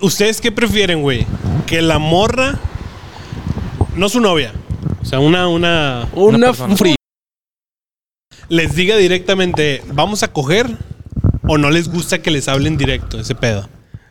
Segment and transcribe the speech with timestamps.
[0.00, 1.26] ¿Ustedes qué prefieren, güey?
[1.66, 2.58] Que la morra,
[3.96, 4.52] no su novia,
[5.02, 6.94] o sea, una, una, Una, persona.
[8.48, 10.66] les diga directamente, vamos a coger,
[11.46, 13.68] o no les gusta que les hablen directo, ese pedo.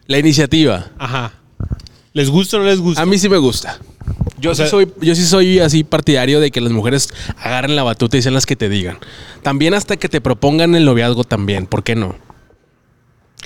[0.08, 0.88] La iniciativa.
[0.97, 1.34] Ajá.
[2.13, 3.01] ¿Les gusta o no les gusta?
[3.01, 3.79] A mí sí me gusta.
[4.40, 7.76] Yo, O sea- sí soy, yo sí soy así partidario de que las mujeres agarren
[7.76, 8.97] la batuta y sean las que te digan.
[9.42, 11.65] También hasta que te propongan el noviazgo también.
[11.65, 12.15] ¿Por qué no?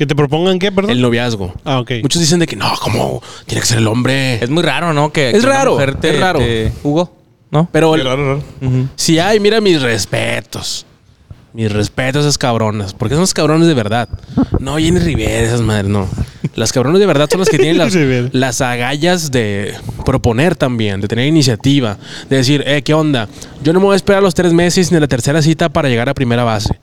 [0.01, 0.89] ¿Que te propongan qué, perdón?
[0.89, 1.53] El noviazgo.
[1.63, 1.91] Ah, ok.
[2.01, 3.21] Muchos dicen de que no, ¿cómo?
[3.45, 4.43] Tiene que ser el hombre.
[4.43, 5.13] Es muy raro, ¿no?
[5.13, 6.39] Que, Es que una raro, mujer te- es raro.
[6.39, 7.15] te- Hugo,
[7.51, 7.69] ¿no?
[7.71, 8.87] Pero el- Ujú.
[8.95, 10.87] si hay, mira mis respetos.
[11.53, 12.95] Mis respetos a esas cabronas.
[12.95, 14.09] Porque son los cabrones de verdad.
[14.59, 16.07] No, Jenny Rivera, esas madres, no.
[16.55, 17.93] Las cabrones de verdad son las que tienen las,
[18.33, 21.99] las agallas de proponer también, de tener iniciativa.
[22.27, 23.29] De decir, eh, ¿qué onda?
[23.63, 26.09] Yo no me voy a esperar los tres meses ni la tercera cita para llegar
[26.09, 26.79] a primera base.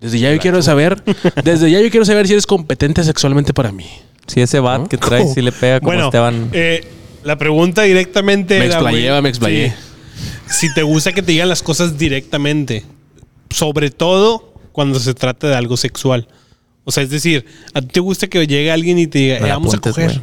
[0.00, 1.02] Desde ya yo quiero saber,
[1.42, 3.86] desde ya yo quiero saber si eres competente sexualmente para mí.
[4.26, 4.88] Si ese bat ¿No?
[4.88, 6.50] que trae sí le pega como bueno, Esteban.
[6.52, 6.86] eh,
[7.24, 9.74] la pregunta directamente Me era, explayé, güey, me explayé.
[10.48, 12.84] si te gusta que te digan las cosas directamente.
[13.50, 16.28] Sobre todo cuando se trata de algo sexual.
[16.84, 19.50] O sea, es decir, ¿a ti te gusta que llegue alguien y te diga, eh,
[19.50, 20.10] vamos a coger?
[20.10, 20.22] güey.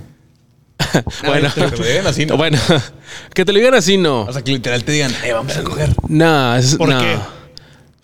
[1.26, 2.38] Bueno, Que te lo digan así, ¿no?
[2.38, 2.58] bueno,
[3.34, 4.22] que te lo digan así, no.
[4.24, 5.90] O sea, que literal te digan, eh, vamos a coger.
[6.08, 7.18] No, es, ¿Por qué?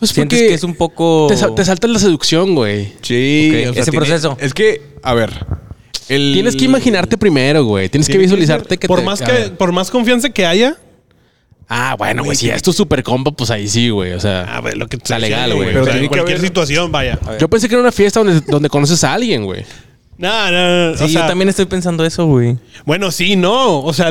[0.02, 1.28] Pues Sientes porque que es un poco...
[1.30, 2.92] te, sal- te salta la seducción, güey.
[3.04, 4.36] Sí, Ok, ese proceso.
[4.42, 5.46] Es que, a ver.
[6.10, 7.88] el- Tienes que imaginarte primero, güey.
[7.88, 9.58] Tienes que Tiene que visualizarte ser- que por, te- más a que, ver.
[9.58, 10.76] por más confianza que haya,
[11.74, 12.36] Ah, bueno, güey.
[12.36, 14.12] Si es tu super compa, pues ahí sí, güey.
[14.12, 15.70] O sea, a ver, lo que te Está legal, güey.
[15.70, 17.18] O sea, Pero en que cualquier haber- situación, vaya.
[17.40, 19.64] yo pensé que era una fiesta donde, donde conoces a alguien, güey.
[20.18, 20.98] No, no, no.
[20.98, 22.58] Sí, o sea, yo también estoy pensando eso, güey.
[22.86, 23.80] Bueno, sí, no.
[23.84, 24.10] O sea,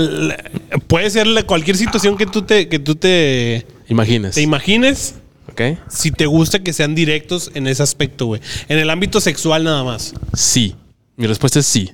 [0.86, 4.34] puede ser la- cualquier situación que tú te, que tú te, Imagines.
[4.36, 5.16] te imagines.
[5.50, 5.78] ¿Ok?
[5.88, 8.40] Si te gusta que sean directos en ese aspecto, güey.
[8.68, 10.14] En el ámbito sexual nada más.
[10.34, 10.76] Sí.
[11.16, 11.92] Mi respuesta es sí.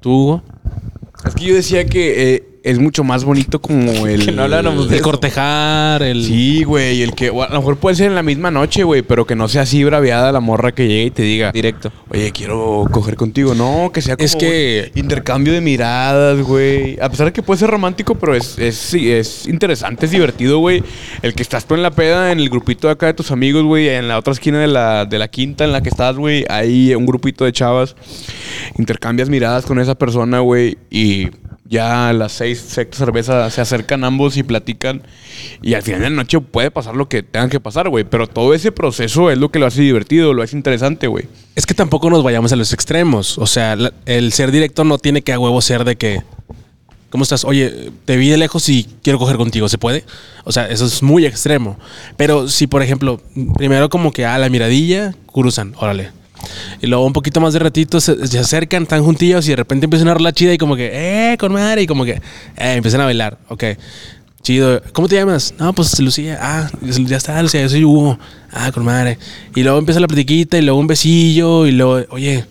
[0.00, 0.42] ¿Tú, Hugo?
[1.24, 4.24] Es que yo decía que eh, es mucho más bonito como el.
[4.26, 5.04] Que no habláramos de El eso.
[5.10, 6.24] cortejar, el...
[6.24, 7.02] Sí, güey.
[7.02, 7.30] El que.
[7.30, 9.02] o a lo mejor puede ser en la misma noche, güey.
[9.02, 11.52] Pero que no sea así braviada la morra que llegue y te diga.
[11.52, 11.92] Directo.
[12.10, 13.54] Oye, quiero coger contigo.
[13.54, 16.98] No, que sea como Es que- intercambio de miradas, güey.
[17.00, 20.58] A pesar de que puede ser romántico, pero es, es, sí, es interesante, es divertido,
[20.58, 20.82] güey.
[21.22, 23.64] El que estás tú en la peda, en el grupito de acá de tus amigos,
[23.64, 26.44] güey, en la otra esquina de la, de la quinta en la que estás, güey,
[26.48, 27.96] hay un grupito de chavas.
[28.78, 31.28] Intercambias miradas con esa persona, güey, y
[31.70, 35.02] ya a las seis, sexta cerveza se acercan ambos y platican.
[35.62, 38.02] Y al final de la noche puede pasar lo que tengan que pasar, güey.
[38.02, 41.28] Pero todo ese proceso es lo que lo hace divertido, lo hace interesante, güey.
[41.54, 43.38] Es que tampoco nos vayamos a los extremos.
[43.38, 46.22] O sea, el ser directo no tiene que a huevo ser de que.
[47.08, 47.44] ¿Cómo estás?
[47.44, 49.68] Oye, te vi de lejos y quiero coger contigo.
[49.68, 50.04] ¿Se puede?
[50.44, 51.78] O sea, eso es muy extremo.
[52.16, 53.20] Pero si, por ejemplo,
[53.56, 56.19] primero como que a la miradilla, cruzan, órale.
[56.80, 59.84] Y luego un poquito más de ratito se, se acercan, están juntillos y de repente
[59.84, 61.82] empiezan a dar la chida y como que, eh, con madre.
[61.82, 62.20] Y como que, eh,
[62.56, 63.38] empiezan a bailar.
[63.48, 63.64] Ok.
[64.42, 64.82] Chido.
[64.92, 65.54] ¿Cómo te llamas?
[65.58, 66.38] No, pues Lucía.
[66.40, 68.18] Ah, ya está, Lucía, yo soy Hugo.
[68.50, 69.18] Ah, con madre.
[69.54, 72.46] Y luego empieza la platiquita y luego un besillo y luego, oye,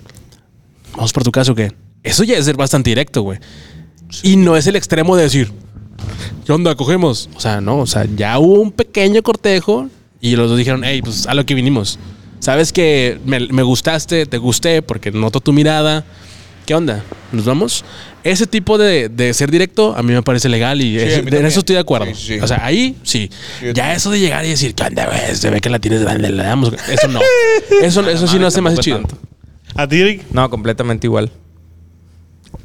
[0.96, 1.72] vamos por tu caso, ¿qué?
[2.04, 3.40] Eso ya es ser bastante directo, güey.
[4.24, 5.52] Y no es el extremo de decir,
[6.46, 6.76] ¿qué onda?
[6.76, 7.30] ¿Cogemos?
[7.36, 9.90] O sea, no, o sea, ya hubo un pequeño cortejo
[10.22, 12.00] y los dos dijeron, hey, pues a lo que vinimos.
[12.40, 16.06] Sabes que me, me gustaste, te gusté porque noto tu mirada.
[16.66, 17.04] ¿Qué onda?
[17.32, 17.84] ¿Nos vamos?
[18.24, 21.46] Ese tipo de, de ser directo a mí me parece legal y Sí, es- en
[21.46, 22.06] eso estoy de acuerdo.
[22.14, 22.40] Sí, sí.
[22.40, 23.30] O sea, ahí sí.
[23.74, 25.36] Ya eso de llegar y decir, ¿qué onda, güey?
[25.36, 26.72] Se ve que la tienes grande, le damos.
[26.90, 27.20] Eso no.
[27.82, 28.98] Eso, eso sí no hace más chido.
[29.00, 29.18] tanto.
[29.76, 30.24] ¿A ti, Eric?
[30.32, 31.32] No, completamente igual.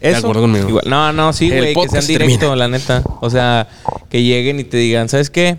[0.00, 0.68] De acuerdo conmigo.
[0.68, 0.84] igual.
[0.86, 2.56] No, no, sí, El güey, que sean podcast directo, termina.
[2.56, 3.02] la neta.
[3.20, 3.68] O sea,
[4.10, 5.56] que lleguen y te digan, ¿sabes qué?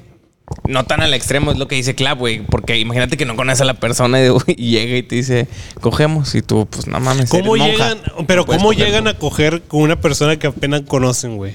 [0.67, 2.41] No tan al extremo, es lo que dice Clap, güey.
[2.45, 5.47] Porque imagínate que no conoces a la persona y, y llega y te dice,
[5.81, 6.33] cogemos.
[6.35, 7.29] Y tú, pues no mames.
[7.29, 8.25] ¿Cómo eres llegan, monja.
[8.27, 11.53] pero No cómo coger, llegan a coger con una persona que apenas conocen, güey?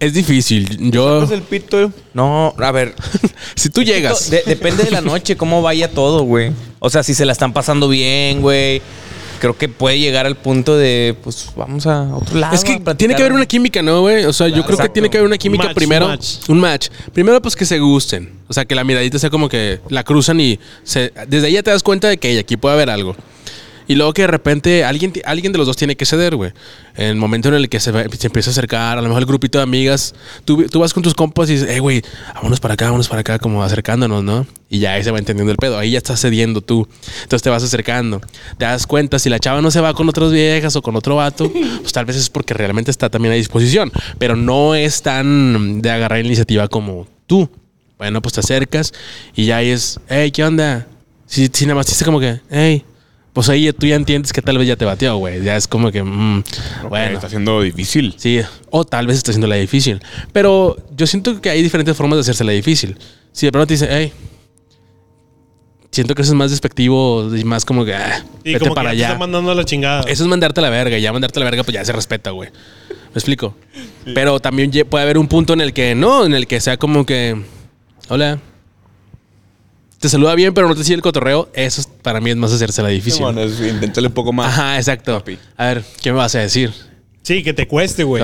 [0.00, 0.90] Es difícil.
[0.90, 1.20] Yo.
[1.20, 1.92] Sacas el pito.
[2.14, 2.94] No, a ver.
[3.54, 4.28] Si tú llegas.
[4.30, 6.52] De- depende de la noche, cómo vaya todo, güey.
[6.78, 8.82] O sea, si se la están pasando bien, güey.
[9.38, 12.54] Creo que puede llegar al punto de, pues, vamos a otro lado.
[12.54, 14.24] Es que tiene que haber una química, ¿no, güey?
[14.24, 16.08] O sea, yo creo que tiene que haber una química Match, primero.
[16.08, 16.36] match.
[16.48, 16.88] Un match.
[17.12, 18.32] Primero, pues que se gusten.
[18.48, 21.62] O sea, que la miradita sea como que la cruzan y se- desde ahí ya
[21.62, 23.16] te das cuenta de que "Ey, aquí puede haber algo.
[23.88, 26.52] Y luego que de repente alguien, alguien de los dos tiene que ceder, güey.
[26.96, 29.26] En el momento en el que se, se empieza a acercar, a lo mejor el
[29.26, 32.02] grupito de amigas, tú, tú vas con tus compas y dices, hey, güey,
[32.34, 34.46] vámonos para acá, vámonos para acá, como acercándonos, ¿no?
[34.68, 35.78] Y ya ahí se va entendiendo el pedo.
[35.78, 36.88] Ahí ya estás cediendo tú.
[37.22, 38.20] Entonces te vas acercando.
[38.58, 41.16] Te das cuenta, si la chava no se va con otras viejas o con otro
[41.16, 41.50] vato,
[41.80, 43.92] pues tal vez es porque realmente está también a disposición.
[44.18, 47.48] Pero no es tan de agarrar iniciativa como tú.
[47.98, 48.92] Bueno, pues te acercas
[49.34, 50.86] y ya ahí es, hey, ¿qué onda?
[51.26, 52.84] Si, si nada más dice como que, hey,
[53.36, 55.44] pues ahí tú ya entiendes que tal vez ya te bateó, güey.
[55.44, 56.42] Ya es como que, mm,
[56.88, 57.16] bueno.
[57.16, 58.14] Está siendo difícil.
[58.16, 58.40] Sí,
[58.70, 60.00] o tal vez está haciendo la difícil.
[60.32, 62.96] Pero yo siento que hay diferentes formas de hacerse la difícil.
[63.32, 64.10] Si de pronto te dice, hey,
[65.90, 68.92] siento que eso es más despectivo y más como que, ah, Y vete como para
[68.92, 69.12] que ya te allá.
[69.16, 70.00] está mandando la chingada.
[70.08, 70.96] Eso es mandarte a la verga.
[70.96, 72.48] y Ya mandarte a la verga, pues ya se respeta, güey.
[72.88, 73.54] ¿Me explico?
[74.14, 77.04] Pero también puede haber un punto en el que no, en el que sea como
[77.04, 77.36] que,
[78.08, 78.38] hola.
[80.06, 81.48] Te saluda bien, pero no te sigue el cotorreo.
[81.52, 83.22] Eso es- para mí es más hacerse la difícil.
[83.22, 84.46] Bueno, es- inténtale un poco más.
[84.56, 85.18] Ajá, exacto.
[85.18, 85.36] Papi.
[85.56, 86.72] A ver, ¿qué me vas a decir?
[87.22, 88.22] Sí, que te cueste, güey.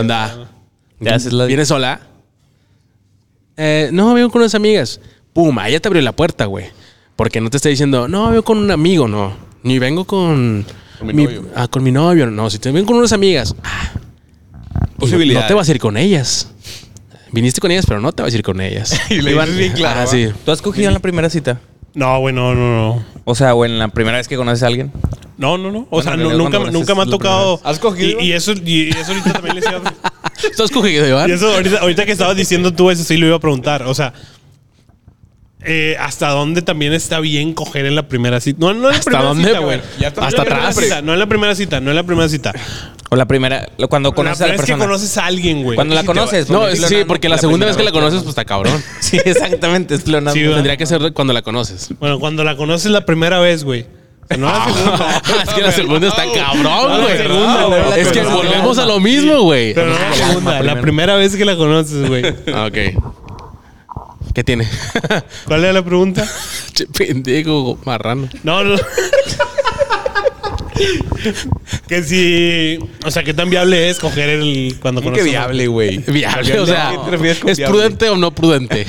[1.01, 1.99] Ya haces la- ¿Vienes sola?
[3.57, 5.01] Eh, no, vengo con unas amigas.
[5.33, 6.67] Pum, ahí ya te abrió la puerta, güey.
[7.17, 9.35] Porque no te está diciendo, no, vengo con un amigo, no.
[9.65, 10.65] Ni vengo con...
[11.01, 11.47] Con mi novio.
[11.57, 12.29] Ah, con mi novio.
[12.31, 13.57] No, si te vengo con unas amigas.
[13.65, 13.91] Ah,
[14.99, 15.47] y Posibilidades.
[15.47, 16.47] No te vas a ir con ellas.
[17.33, 18.97] Viniste con ellas, pero no te vas a ir con ellas.
[19.11, 20.09] Y le dices bien claro.
[20.09, 20.33] Ah.
[20.45, 21.61] ¿Tú has cogido en la primera cita?
[21.95, 23.05] No, güey, no, no, no.
[23.25, 24.91] O sea, en la primera vez que conoces a alguien.
[25.39, 25.81] No, no, no.
[25.81, 27.61] O Bueno, sea, no- nunca, nunca me ha tocado.
[27.65, 28.21] ¿Has cogido?
[28.21, 30.13] Y, y eso, y eso ahorita también les iba a-
[30.57, 31.29] ¿Tú has cogido, Iván?
[31.29, 33.83] Y eso ahorita, ahorita que estabas diciendo tú eso sí lo iba a preguntar.
[33.85, 34.13] O sea,
[35.65, 38.59] eh, ¿hasta dónde también está bien coger en la primera cita?
[38.61, 39.81] No, no en la ¿Hasta primera dónde, cita, güey?
[40.01, 40.77] No Hasta atrás.
[40.77, 42.53] cita, no en la primera cita, no en la primera cita.
[43.11, 44.85] O la primera, cuando conoces la a la primera es que persona.
[44.87, 45.75] conoces a alguien, güey.
[45.77, 46.49] Cuando la Sí conoces.
[46.49, 48.83] No, sí, decirlo, porque la, segunda vez que la conoces, pues está cabrón.
[49.01, 50.33] Sí, exactamente, es.
[50.33, 50.41] Sí.
[50.45, 51.91] Tendría que ser cuando la conoces.
[52.01, 53.85] Bueno, cuando la conoces la primera vez, güey.
[54.39, 55.23] No la segunda.
[55.45, 58.01] es que la segunda está cabrón, güey.
[58.01, 59.75] Es que volvemos a lo mismo, güey.
[59.75, 62.25] Pero no la segunda, la primera vez que la conoces, güey.
[62.55, 62.79] Ah, Ok.
[64.35, 64.67] ¿Qué tiene?
[65.47, 66.27] ¿Cuál era la pregunta?
[66.73, 68.29] che, pendejo, marrano.
[68.43, 68.77] No, no.
[71.89, 72.79] que si.
[73.05, 74.77] O sea, ¿qué tan viable es coger el.
[74.81, 75.99] Cuando ¿Cómo que conoces a- viable, güey?
[76.07, 77.79] Viable, o sea, ¿A qué te refieres con ¿es viable?
[77.79, 78.87] prudente o no prudente?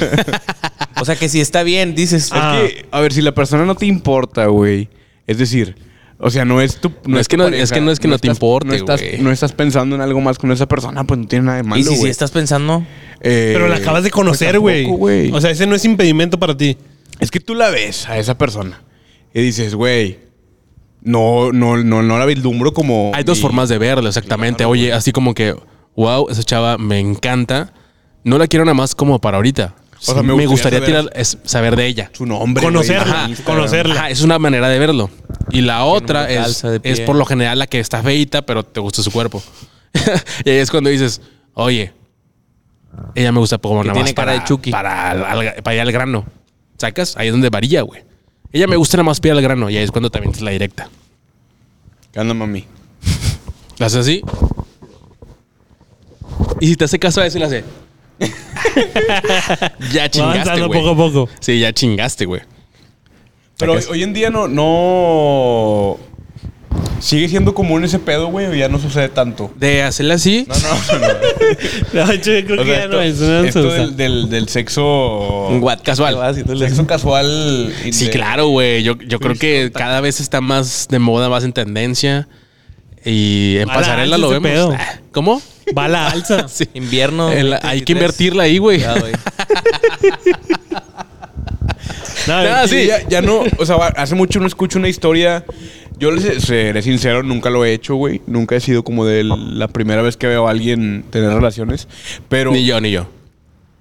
[1.00, 2.30] O sea, que si está bien, dices.
[2.31, 2.62] Ah.
[2.63, 4.90] Es que, a ver, si la persona no te importa, güey.
[5.28, 5.75] Es decir,
[6.23, 6.91] o sea, no es tu.
[7.05, 8.73] No, es tu que no- es que no es que no te estás- importe, no
[8.73, 11.63] estás, no estás pensando en algo más con esa persona, pues no tiene nada de
[11.63, 12.85] malo, y si sí estás pensando.
[13.21, 14.83] Eh, Pero la acabas de conocer, pues güey.
[14.83, 15.31] tampoco, güey.
[15.31, 16.77] o sea, ese no es impedimento para ti.
[17.19, 18.81] Es que tú la ves a esa persona
[19.33, 20.19] y dices, güey,
[21.01, 23.11] no, no, no, no la vislumbro como.
[23.13, 24.57] Hay dos mi- formas de verlo, exactamente.
[24.57, 25.55] Claro, Oye, así como que,
[25.95, 27.73] wow, esa chava me encanta.
[28.23, 29.75] No la quiero nada más como para ahorita.
[30.03, 32.09] Sea, me me, gustaría tirar, es saber de ella.
[32.13, 32.63] Su nombre.
[32.63, 33.95] Conocerla, Ajá, conocerla.
[33.95, 35.09] Ajá, es una manera de verlo.
[35.51, 39.01] Y la otra es, es por lo general la que está feita, pero te gusta
[39.01, 39.41] su cuerpo.
[40.45, 41.21] y ahí es cuando dices,
[41.53, 41.94] oye,
[43.15, 44.71] ella me gusta como nada tiene más cara para, de Chucky.
[44.71, 46.25] para, al- al- para ir al grano.
[46.77, 47.15] ¿Sacas?
[47.17, 48.03] Ahí es donde varía, güey.
[48.51, 49.69] Ella me gusta nada más para ir al grano.
[49.69, 50.89] Y ahí es cuando también es la directa.
[52.11, 52.65] ¿Qué onda, mami?
[53.77, 54.21] ¿La haces así?
[56.59, 57.63] Y si te hace caso a eso y la hace.
[59.92, 60.80] Ya chingaste, avanzando güey.
[60.81, 61.30] poco a poco.
[61.39, 62.42] Sí, ya chingaste, güey.
[63.57, 65.98] Pero hoy, en día no, no.
[67.00, 68.45] ¿Sigue siendo común ese pedo, güey?
[68.48, 69.51] ¿O ya no sucede tanto?
[69.57, 70.48] De hacerla así.
[70.48, 72.06] No, no, no.
[72.06, 73.19] No, yo creo O que sea, ya esto, no es.
[73.19, 75.50] no esto del, del, del sexo.
[75.59, 76.36] What Casual.
[76.57, 77.74] Sexo casual.
[77.92, 78.83] Sí, de- claro, güey.
[78.83, 82.27] Yo, yo creo que cada vez está más de moda, más en tendencia.
[83.06, 84.50] Y en pasarela lo vemos.
[84.50, 84.74] pedo.
[84.77, 85.42] Ah, ¿Cómo?
[85.77, 86.48] Va a la alza.
[86.54, 86.68] Sí.
[86.74, 87.30] Invierno.
[87.31, 87.71] El- 2023.
[87.71, 88.83] hay que invertirla ahí, güey.
[88.83, 88.95] Ah,
[92.65, 92.86] Y sí.
[92.88, 95.44] Ya, ya no, o sea, hace mucho no escucho una historia.
[96.00, 98.21] Yo les seré sincero, nunca lo he hecho, güey.
[98.27, 101.87] Nunca he sido como de la primera vez que veo a alguien tener relaciones.
[102.30, 103.07] Pero Ni yo, ni yo.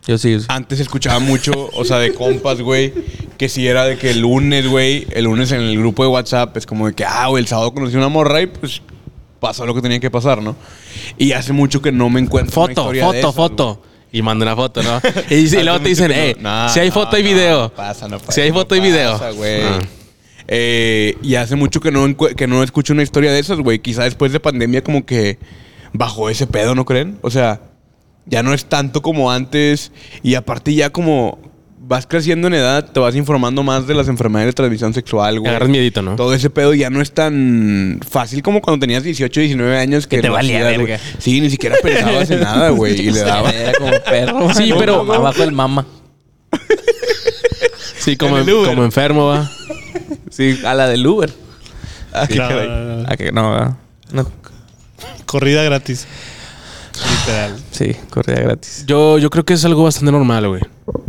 [0.06, 0.40] Yo sí.
[0.40, 0.46] sí.
[0.48, 2.92] antes escuchaba mucho, o sea, de compas, güey.
[3.38, 6.56] Que si era de que el lunes, güey, el lunes en el grupo de WhatsApp
[6.56, 8.82] es como de que, ah, güey, el sábado conocí a una morra y pues
[9.42, 10.54] pasó lo que tenía que pasar, ¿no?
[11.18, 13.82] Y hace mucho que no me encuentro una Foto, historia foto, de esas, foto.
[14.12, 15.00] Y manda una foto, ¿no?
[15.30, 17.62] Y, luego te dicen, eh, no- si hay foto y no, video.
[17.62, 19.12] no pasa, no pasa, si hay foto y video.
[19.12, 19.62] pasa, güey.
[20.46, 23.80] Eh, y hace mucho que no, que no escucho una historia de esas, güey.
[23.80, 25.38] Quizá después de pandemia como que
[25.92, 27.18] bajó ese pedo, ¿no creen?
[27.22, 27.62] O sea,
[28.26, 29.90] ya no es tanto como antes.
[30.22, 31.40] Y aparte ya como
[31.84, 35.50] vas creciendo en edad, te vas informando más de las enfermedades de transmisión sexual, güey.
[35.50, 36.16] Agarras miedito, ¿no?
[36.16, 40.16] Todo ese pedo ya no es tan fácil como cuando tenías 18, 19 años que,
[40.16, 40.98] Que te lo valía hacías, güey.
[41.18, 42.98] Sí, ni siquiera pensabas en nada, güey.
[43.00, 43.50] Y le daba.
[43.50, 44.48] Era como perro.
[44.54, 45.86] Sí, pero- Abajo el mama.
[47.98, 49.48] Sí, como, En enfermo, va.
[50.28, 51.32] Sí, a la del Uber.
[52.36, 53.08] No, no, no.
[53.08, 53.52] ¿A que no?
[53.52, 53.76] ¿verdad?
[54.12, 54.28] No.
[55.24, 56.06] Corrida gratis.
[57.26, 57.56] Literal.
[57.70, 58.84] Sí, corrida gratis.
[58.86, 60.62] Yo, yo creo que es algo bastante normal, güey.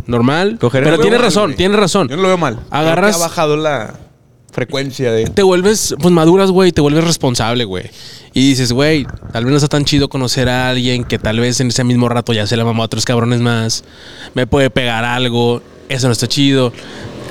[0.06, 0.58] Normal.
[0.60, 1.56] Coger pero el tiene razón, güey.
[1.56, 2.08] tiene razón.
[2.08, 2.60] Yo no lo veo mal.
[2.70, 3.94] Agarras- ha bajado la
[4.52, 5.26] frecuencia de.
[5.26, 7.84] Te vuelves, pues maduras, güey, te vuelves responsable, güey.
[8.32, 11.60] Y dices, güey, tal vez no está tan chido conocer a alguien que tal vez
[11.60, 13.84] en ese mismo rato ya se la mamó a otros cabrones más.
[14.34, 15.62] Me puede pegar algo.
[15.88, 16.72] Eso no está chido.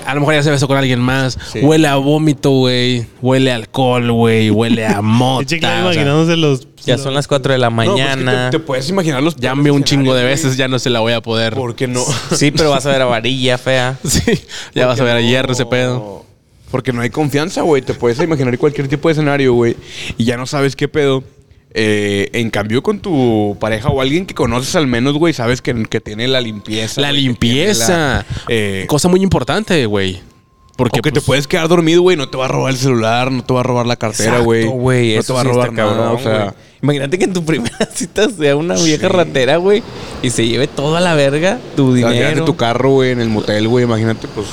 [0.05, 1.37] a lo mejor ya se besó con alguien más.
[1.51, 1.59] Sí.
[1.61, 3.05] Huele a vómito, güey.
[3.21, 4.49] Huele a alcohol, güey.
[4.49, 5.55] Huele a mota.
[5.55, 6.67] Imaginándose los.
[6.85, 8.49] Ya son las 4 de la No, pues, que mañana.
[8.49, 10.99] te, te puedes imaginar los ya me un chingo de veces, ya no se la
[10.99, 11.53] voy a poder.
[11.55, 12.03] ¿Por qué no?
[12.35, 13.97] Sí, pero vas a ver a varilla fea.
[14.03, 14.41] Sí,
[14.75, 16.25] ya vas a ver a hierro ese pedo.
[16.71, 17.81] Porque no hay confianza, güey.
[17.81, 19.75] Te puedes imaginar cualquier tipo de escenario, güey.
[20.17, 21.23] Y ya no sabes qué pedo.
[21.75, 25.73] Eh, en cambio, con tu pareja o alguien que conoces al menos, güey, sabes que,
[25.85, 27.01] que tiene la limpieza.
[27.01, 27.87] La limpieza.
[27.89, 30.21] la, eh, Cosa muy importante, güey.
[30.75, 32.17] Porque o que te pues, puedes quedar dormido, güey.
[32.17, 34.65] No te va a robar el celular, no te va a robar la cartera, güey.
[34.65, 36.43] No eso te va a sí robar nada, cabrón, o sea.
[36.43, 36.53] güey.
[36.81, 39.83] Imagínate que en tu primera cita sea una vieja ratera, güey,
[40.21, 42.43] y se lleve toda la verga tu dinero.
[42.43, 43.85] tu carro, güey, en el motel, güey.
[43.85, 44.47] Imagínate, pues.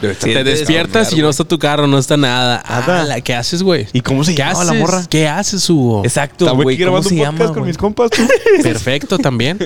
[0.00, 2.62] Sí, te despiertas y no está tu carro, no está nada.
[2.68, 3.00] Nada.
[3.02, 3.88] Ala, ¿Qué haces, güey?
[3.92, 4.66] ¿Y cómo se ¿Qué llama haces?
[4.66, 5.04] la morra?
[5.08, 6.02] ¿Qué haces, Hugo?
[6.04, 6.76] Exacto, güey.
[6.76, 8.22] aquí ¿Cómo se llama, con mis compas, tú.
[8.62, 9.58] Perfecto también.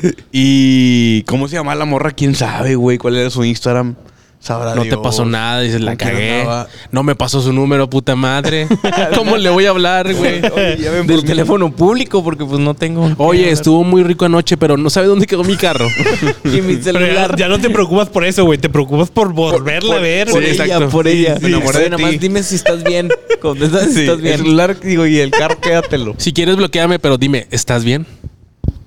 [0.32, 2.10] ¿Y cómo se llama la morra?
[2.12, 2.96] ¿Quién sabe, güey?
[2.96, 3.96] ¿Cuál era su Instagram?
[4.42, 6.66] Sabrá No te pasó nada, dices, la ¿Con quién cagué.
[6.90, 8.66] No me pasó su número, puta madre.
[9.14, 10.40] ¿Cómo le voy a hablar, güey?
[10.40, 11.22] Por Del mí.
[11.24, 13.10] teléfono público, porque pues no tengo.
[13.18, 15.86] Oye, estuvo muy rico anoche, pero no sabe dónde quedó mi carro.
[16.44, 17.36] y mi Pero ya, celular.
[17.36, 18.58] ya no te preocupas por eso, güey.
[18.58, 20.52] Te preocupas por volverla a ver, por güey.
[20.54, 20.88] ella, exacto.
[20.88, 21.36] por ella.
[21.40, 23.10] Me enamoré de Nada más dime si estás bien.
[23.42, 24.38] Contesta si Sí, estás el bien.
[24.38, 26.14] celular, digo, y el carro, quédatelo.
[26.16, 28.06] Si quieres, bloqueame, pero dime, ¿estás bien?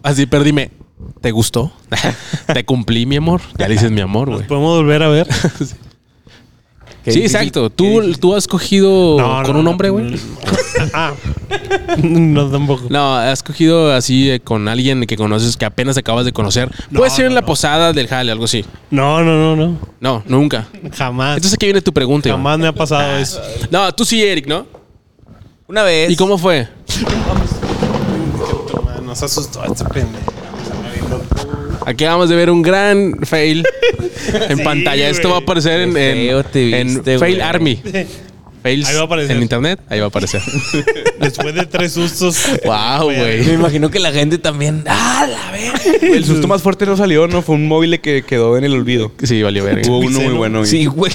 [0.02, 0.72] Así, pero dime,
[1.22, 1.72] ¿te gustó?
[2.54, 3.42] ¿Te cumplí, mi amor?
[3.58, 4.48] Ya le dices mi amor, güey.
[4.48, 5.28] Podemos volver a ver.
[7.06, 7.70] Sí, difícil, exacto.
[7.70, 8.14] ¿Tú.
[8.18, 9.72] ¿Tú has cogido No, con no, un no.
[9.72, 10.16] hombre, güey?
[10.94, 11.12] Ah.
[12.02, 12.86] No, tampoco.
[12.90, 16.72] No, has cogido así eh, con alguien que conoces, que apenas acabas de conocer.
[16.90, 17.48] No, Puede ser en no, la no.
[17.48, 18.64] posada del jale, algo así.
[18.90, 19.78] No, no, no, no.
[20.00, 20.68] No, nunca.
[20.96, 21.36] Jamás.
[21.36, 22.40] Entonces aquí viene tu pregunta, Iván.
[22.40, 23.42] Jamás me ha pasado eso.
[23.70, 24.66] No, tú sí, Eric, ¿no?
[25.68, 26.10] Una vez.
[26.10, 26.70] ¿Y cómo fue?
[29.04, 30.32] Nos asustó este pendejo.
[31.86, 33.66] Aquí vamos de ver un gran fail
[34.50, 35.10] en Sí, pantalla.
[35.10, 37.48] Esto va a aparecer en, en- feo te en viste, Fail güey.
[37.48, 37.82] Army.
[38.64, 39.36] Fails Ahí va a aparecer.
[39.36, 39.80] en internet.
[39.90, 40.42] Ahí va a aparecer.
[41.20, 42.46] Después de tres sustos.
[42.64, 43.54] wow, Me güey.
[43.56, 44.86] imagino que la gente también.
[44.88, 45.82] ¡Ah, la verga!
[46.02, 47.42] El susto más fuerte no salió, ¿no?
[47.42, 49.12] Fue un móvil que quedó en el olvido.
[49.22, 49.82] Sí, valió verga.
[49.90, 50.60] Hubo uno muy bueno.
[50.60, 50.72] güey.
[50.72, 51.12] Sí, güey.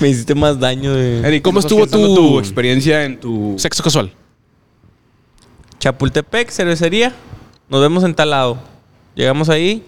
[0.00, 1.20] Me hiciste más daño de.
[1.20, 3.54] Eric, ¿Cómo ¿cómo estuvo estuvo tu- tu experiencia en tu...
[3.56, 4.12] Sexo casual.
[5.78, 7.14] Chapultepec, cervecería.
[7.68, 8.58] Nos vemos en tal lado.
[9.20, 9.82] Llegamos ahí.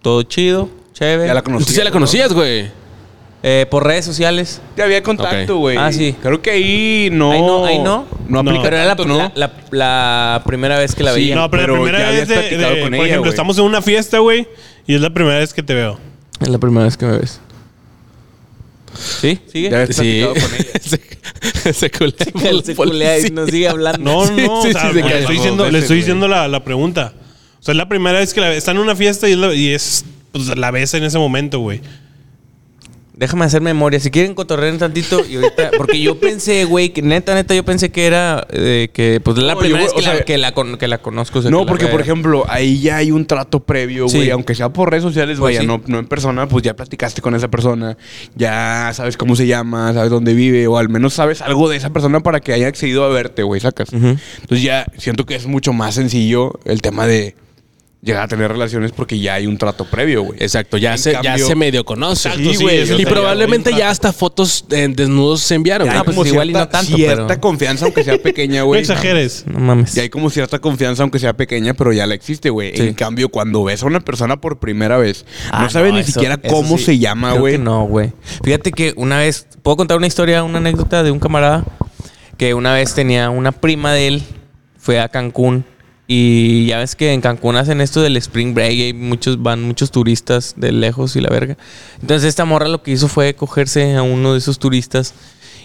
[0.00, 1.26] Todo chido, chévere.
[1.28, 1.62] Ya la conocí.
[1.64, 2.70] Entonces ya la conocías, güey.
[3.42, 4.62] Eh, por redes sociales.
[4.74, 5.76] Ya había contacto, güey.
[5.76, 6.16] Ah, sí.
[6.22, 7.30] Creo que ahí no...
[7.32, 8.06] Ahí no, ahí no.
[8.26, 9.18] No aplica Pero era la, tanto, ¿no?
[9.18, 11.34] la, la- la primera vez que la Sí, veía.
[11.34, 13.28] No, pero, Pero la primera ya vez de, de- con por ella, ejemplo, güey.
[13.30, 14.48] estamos en una fiesta, güey,
[14.86, 15.98] y es la primera vez que te veo.
[16.40, 17.38] Es la primera vez que me ves.
[18.96, 19.38] ¿Sí?
[19.52, 19.70] ¿Sigue?
[19.70, 20.22] Ya Sí.
[20.22, 20.80] platicado con ella.
[21.64, 23.98] se, se culea se culea y nos sigue hablando.
[24.10, 26.64] No, no, Sí, o sea, sí, se le estoy diciendo, le estoy diciendo la, la
[26.64, 27.12] pregunta.
[27.64, 29.54] O sea, es la primera vez que la, está en una fiesta y es, la,
[29.54, 31.80] y es pues, la ves en ese momento, güey.
[33.16, 33.98] Déjame hacer memoria.
[34.00, 35.70] Si quieren cotorrear un tantito y ahorita...
[35.78, 38.46] Porque yo pensé, güey, que neta, neta, yo pensé que era...
[38.50, 40.76] eh, que pues la No, primera yo, vez que, o la, sea, que, la con-
[40.76, 41.38] que la conozco.
[41.38, 44.16] o sea, que No, la porque, por ejemplo, ahí ya hay un trato previo, Sí.
[44.18, 44.30] güey.
[44.30, 45.66] Aunque sea por redes sociales, Pues vaya, sí.
[45.66, 47.96] no, no en persona, pues ya platicaste con esa persona.
[48.34, 51.90] Ya sabes cómo se llama, sabes dónde vive, o al menos sabes algo de esa
[51.94, 53.90] persona para que haya accedido a verte, güey, sacas.
[53.92, 54.16] Ujú.
[54.40, 57.36] Entonces ya siento que es mucho más sencillo el tema de
[58.04, 60.38] llegar a tener relaciones porque ya hay un trato previo, güey.
[60.42, 62.28] Exacto, ya, En se, ya se medio conoce.
[62.28, 65.86] Exacto, Sí, sí, güey, y probablemente ya hasta fotos en desnudos se enviaron.
[65.86, 68.66] Ya hay Ah, pues igual y no tanto, cierta pero- confianza, aunque sea pequeña, No
[68.66, 68.80] güey.
[68.82, 69.44] exageres.
[69.46, 69.96] No mames.
[69.96, 72.76] Y hay como cierta confianza, aunque sea pequeña, pero ya la existe, güey.
[72.76, 72.82] Sí.
[72.82, 76.12] En cambio, cuando ves a una persona por primera vez, Ah, no sabes ni eso-
[76.12, 76.84] siquiera cómo sí.
[76.84, 77.56] se llama, güey.
[77.58, 78.12] no, güey.
[78.42, 81.64] Fíjate que una vez, puedo contar una historia, una anécdota de un camarada
[82.36, 84.22] que una vez tenía una prima de él,
[84.78, 85.64] fue a Cancún
[86.06, 89.90] y ya ves que en Cancún hacen esto del Spring Break y muchos van muchos
[89.90, 91.56] turistas de lejos y la verga.
[92.00, 95.14] Entonces esta morra lo que hizo fue cogerse a uno de esos turistas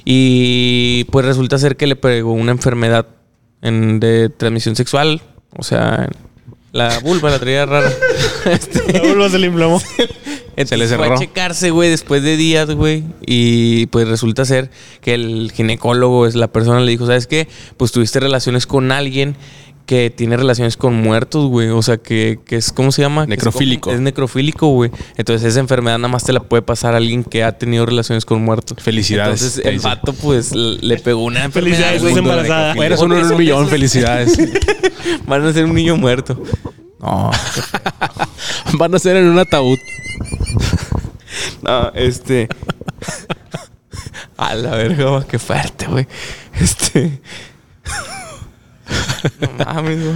[0.05, 3.07] y pues resulta ser que le pegó una enfermedad
[3.61, 5.21] en- de transmisión sexual,
[5.57, 6.07] o sea,
[6.71, 7.91] la vulva la traía rara.
[8.45, 9.81] Este, La vulva se le inflamó.
[10.65, 13.05] Se le Fue a checarse, güey, después de días, güey.
[13.25, 14.69] Y pues resulta ser
[14.99, 17.47] que el ginecólogo es la persona le dijo, ¿sabes qué?
[17.77, 19.37] Pues tuviste relaciones con alguien
[19.89, 21.69] que tiene relaciones con muertos, güey.
[21.69, 23.23] O sea, que, que es, ¿cómo se llama?
[23.23, 23.81] Es Necrofílico.
[23.85, 24.91] como- Es, necrofílico, güey.
[25.17, 28.23] Entonces esa enfermedad nada más te la puede pasar a alguien que ha tenido relaciones
[28.23, 28.77] con muertos.
[28.83, 29.87] Felicidades, Entonces el dice.
[29.87, 32.17] vato, pues, le pegó una enfermedad, Felicidades, güey.
[32.19, 32.75] embarazada.
[33.03, 34.37] Uno en un millón, felicidades.
[35.25, 36.39] Van a ser un niño muerto.
[36.99, 37.31] No,
[38.77, 39.79] Van a ser en un ataúd.
[41.63, 42.47] No, este.
[44.37, 46.05] A la verga, qué fuerte, güey.
[46.61, 47.19] Este.
[49.41, 50.15] No mames, güey.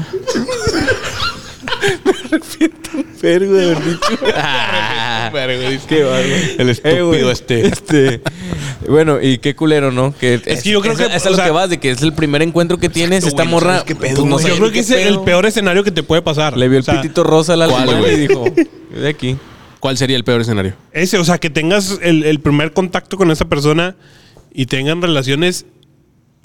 [2.06, 4.00] Me arrepiento un verga de haber dicho.
[5.88, 6.26] Qué bárbaro.
[6.58, 7.68] El Eh, estúpido güey, este.
[7.68, 8.22] este.
[8.88, 10.14] Bueno, y qué culero, ¿no?
[10.18, 11.92] Que Es que yo creo es, que, Es a lo sea- que vas, de que
[11.92, 13.26] es el primer encuentro que tienes.
[13.26, 13.84] Esta güey, no morra.
[13.86, 16.22] qué pedo, pues, no sé Yo creo que es el peor escenario que te puede
[16.22, 16.58] pasar.
[16.58, 18.14] Le vio el O sea, pitito rosa al ¿cuál, alemán güey?
[18.16, 18.46] y dijo:
[18.96, 19.38] De aquí.
[19.80, 20.76] ¿Cuál sería el peor escenario?
[20.94, 23.96] Ese, o sea, que tengas el, el primer contacto con esa persona
[24.54, 25.66] y tengan relaciones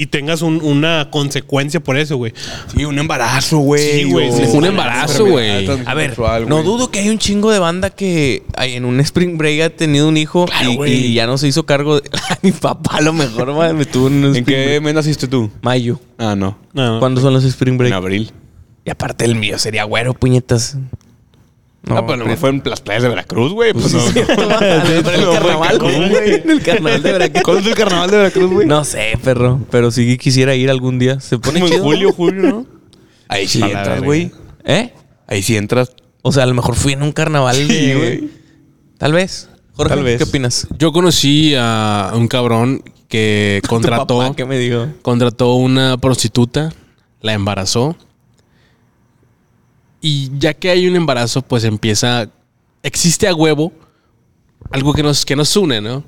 [0.00, 2.32] y tengas un- una consecuencia por eso, güey.
[2.74, 3.82] Sí, un embarazo, güey.
[3.82, 5.68] Sí, güey, sí, un embarazo, güey.
[5.84, 9.36] A ver, sexual, no dudo que hay un chingo de banda que en un Spring
[9.36, 10.46] Break ha tenido un hijo
[10.86, 12.08] y, ya no se hizo cargo de.
[12.42, 15.50] Mi papá a lo mejor man, me tuvo en un ¿En qué mes naciste tú?
[15.62, 16.00] Mayo.
[16.16, 16.56] Ah, no.
[16.72, 17.90] No, ¿Cuándo son los Spring Break?
[17.90, 18.30] En abril.
[18.84, 20.76] Y aparte el mío sería güero, puñetas.
[21.84, 23.72] No, ah, pues no fue en las playas de Veracruz, güey.
[23.72, 24.00] Pues no.
[24.08, 24.26] el
[25.32, 26.34] carnaval, güey.
[26.34, 27.42] En el carnaval de Veracruz.
[27.44, 28.66] ¿Cuándo es el carnaval de Veracruz, güey?
[28.66, 29.60] No sé, perro.
[29.70, 31.20] Pero sí quisiera ir algún día.
[31.20, 32.66] Se pone Como en julio, julio, ¿no?
[33.28, 34.32] Ahí sí entras, güey.
[34.64, 34.92] ¿Eh?
[35.26, 35.92] Ahí sí entras.
[36.22, 37.94] O sea, a lo mejor fui en un carnaval Sí, de.
[37.96, 38.30] güey.
[38.98, 39.48] Tal vez.
[39.74, 40.18] Jorge, Tal vez.
[40.18, 40.66] ¿qué opinas?
[40.76, 44.88] Yo conocí a un cabrón que Tu contrató, papá, ¿Qué me dijo?
[45.02, 46.72] contrató una prostituta,
[47.20, 47.96] la embarazó.
[50.00, 52.28] Y ya que hay un embarazo, pues empieza.
[52.82, 53.72] Existe a huevo
[54.70, 56.04] algo que nos, que nos une, ¿no?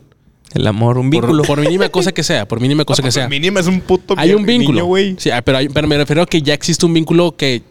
[0.52, 1.42] El amor, un vínculo.
[1.44, 3.28] Por, por mínima cosa que sea, por mínima cosa que sea.
[3.28, 4.84] Mínima es un puto Hay un niño, vínculo.
[4.86, 5.14] güey.
[5.18, 7.62] sí, ah, pero, hay- pero me refiero a que ya existe un vínculo que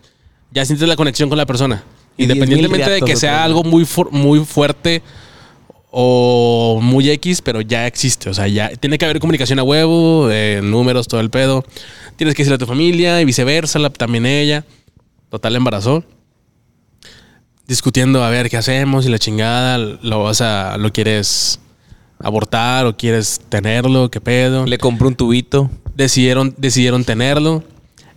[0.51, 1.83] ya sientes la conexión con la persona.
[2.17, 5.01] Y 10,000 Independientemente de que sea algo muy, fu- muy fuerte
[5.91, 8.29] o muy X, pero ya existe.
[8.29, 11.63] O sea, ya tiene que haber comunicación a huevo, eh, números, todo el pedo.
[12.15, 14.65] Tienes que decirle a tu familia y viceversa, la- también ella.
[15.29, 16.03] Total, embarazó.
[17.67, 21.59] Discutiendo a ver qué hacemos y la chingada, lo vas a, lo quieres
[22.17, 25.69] abortar o quieres tenerlo, qué pedo Le compró un tubito.
[25.95, 27.63] decidieron, decidieron tenerlo.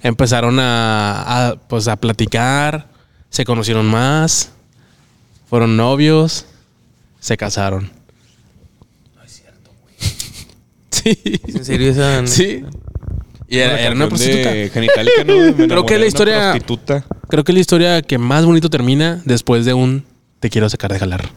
[0.03, 2.89] Empezaron a, a, pues, a platicar.
[3.31, 4.51] Se conocieron más.
[5.49, 6.47] Fueron novios.
[7.21, 7.91] Se casaron.
[10.91, 11.19] Sí.
[11.49, 12.27] ¿Es en serio esa?
[12.27, 12.65] Sí.
[13.53, 14.51] Y era, era una prostituta.
[14.51, 15.35] De genitálica, ¿no?
[15.37, 17.05] Me Creo que la historia- prostituta.
[17.29, 20.05] Creo que es la historia que más bonito termina después de un
[20.41, 21.29] te quiero sacar de jalar.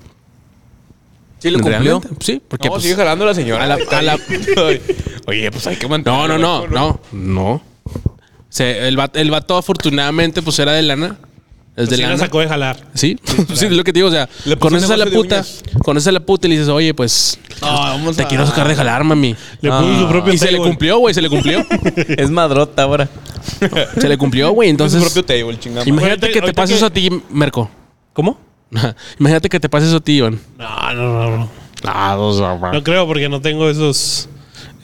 [1.39, 2.01] ¿Sí lo cumplió?
[2.21, 3.63] Sí, porque No, pues, sigue jalando la señora.
[3.65, 4.17] a la- a la-
[5.27, 6.17] Oye, pues hay que mantener.
[6.17, 7.61] No, no, no, no, no.
[8.49, 11.17] Se, el, vato, el vato afortunadamente pues era de lana.
[11.77, 12.77] Es de Sí la sacó de jalar.
[12.93, 13.17] Sí,
[13.53, 14.07] sí, es lo que te digo.
[14.07, 15.43] O sea, conoces a la puta,
[15.83, 18.75] conoces a la puta y le dices, oye, pues vamos te a- quiero sacar de
[18.75, 19.35] jalar, mami.
[19.61, 19.81] Le Ah.
[19.81, 20.69] puso su propio Y se le table.
[20.69, 21.65] cumplió, güey, se le cumplió.
[22.07, 23.09] Es madrota ahora.
[23.99, 24.69] se le cumplió, güey.
[24.69, 25.87] Entonces, su propio table, chingada.
[25.87, 27.69] imagínate que te pase que- eso a ti, Merco.
[28.13, 28.39] ¿Cómo?
[29.19, 30.39] imagínate que te pase eso a ti, Iván.
[30.57, 31.49] No, no, no, no.
[31.83, 32.17] Ah,
[32.73, 34.27] No creo porque no tengo esos...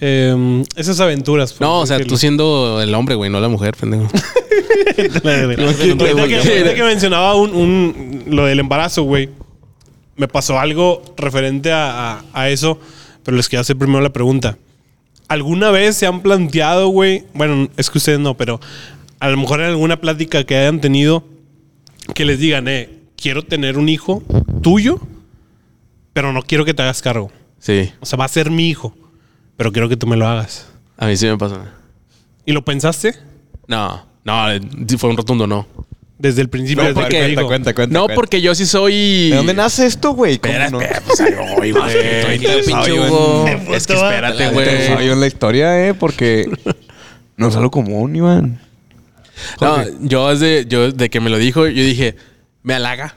[0.01, 1.55] eh, esas aventuras.
[1.61, 4.07] No, o sea, tú siendo el hombre, güey, no la mujer, pendejo.
[4.97, 9.29] Ahorita que, mencionaba un, un- lo del embarazo, güey.
[10.15, 12.79] Me pasó algo referente a, a- a eso,
[13.23, 14.57] pero les quiero hacer primero la pregunta.
[15.27, 17.23] ¿Alguna vez se han planteado, güey?
[17.33, 18.59] Bueno, es que ustedes no, pero
[19.19, 21.23] a lo mejor en alguna plática que hayan tenido
[22.13, 24.21] que les digan, eh, quiero tener un hijo
[24.61, 24.99] tuyo,
[26.13, 27.31] pero no quiero que te hagas cargo.
[27.59, 28.93] Sí, O sea, va a ser mi hijo,
[29.57, 30.67] pero quiero que tú me lo hagas.
[30.97, 31.59] a mí sí me pasó.
[32.45, 33.15] ¿Y lo pensaste?
[33.67, 34.45] No, no,
[34.97, 35.67] fue un rotundo no.
[36.17, 36.83] Desde el principio.
[36.83, 37.47] No, desde porque- que dijo.
[37.47, 37.91] cuenta, cuenta.
[37.93, 38.15] No, cuenta.
[38.15, 39.29] porque yo sí soy.
[39.31, 40.37] ¿De dónde nace esto, güey?
[40.37, 40.79] ¿Cómo Espera, no?
[40.79, 42.39] espera, pues ahí voy, güey.
[42.87, 43.47] Yo.
[43.73, 44.87] Es que espérate, Te güey.
[44.87, 46.45] sabio en la historia, eh, porque
[47.37, 48.61] no es algo común, Iván.
[49.59, 52.15] No, yo desde, yo de que me lo dijo, yo dije,
[52.61, 53.15] me halaga.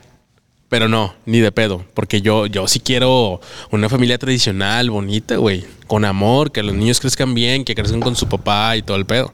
[0.75, 1.85] Pero no, ni de pedo.
[1.95, 5.65] Porque yo, yo sí quiero una familia tradicional, bonita, güey.
[5.87, 9.07] Con amor, que los niños crezcan bien, que crezcan con su papá y todo el
[9.07, 9.33] pedo.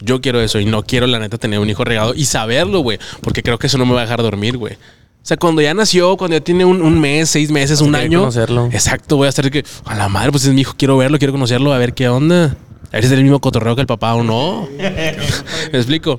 [0.00, 2.98] Yo quiero eso y no quiero, la neta, tener un hijo regado y saberlo, güey.
[3.20, 4.76] Porque creo que eso no me va a dejar dormir, güey.
[4.76, 4.76] O
[5.24, 8.20] sea, cuando ya nació, cuando ya tiene un, un mes, seis meses, un año.
[8.20, 8.70] conocerlo.
[8.72, 11.34] Exacto, voy a estar que, a la madre, pues es mi hijo, quiero verlo, quiero
[11.34, 12.56] conocerlo, a ver qué onda.
[12.86, 14.66] A ver si es el mismo cotorreo que el papá o no.
[14.78, 15.18] ¿Me
[15.74, 16.18] explico?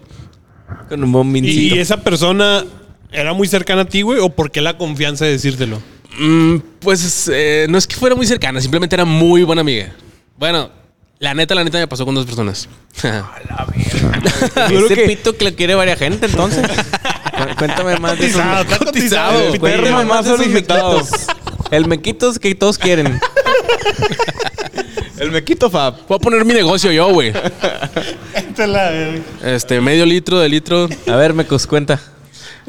[0.90, 1.76] Con un ¿Y, bombincito.
[1.76, 2.64] y esa persona
[3.12, 4.19] era muy cercana a ti, güey?
[4.19, 5.82] ¿O por qué la confianza de decírtelo?
[6.19, 9.91] Mm, pues eh, no es que fuera muy cercana, simplemente era muy buena amiga.
[10.38, 10.69] Bueno,
[11.19, 12.67] la neta, la neta me pasó con dos personas.
[14.69, 16.65] Ese pito que le quiere varias gente, entonces.
[16.67, 18.41] Cu- Cuéntame más de esos.
[18.41, 19.60] Cotizado, está cotizado.
[19.60, 21.10] Cuéntame más de esos mequitos.
[21.72, 23.19] El mequitos que todos quieren.
[25.17, 26.08] El mequito Fab.
[26.08, 27.34] Voy a poner mi negocio yo, güey.
[29.43, 30.88] Este, medio litro de litro.
[31.08, 32.00] A ver, mecos, cuenta.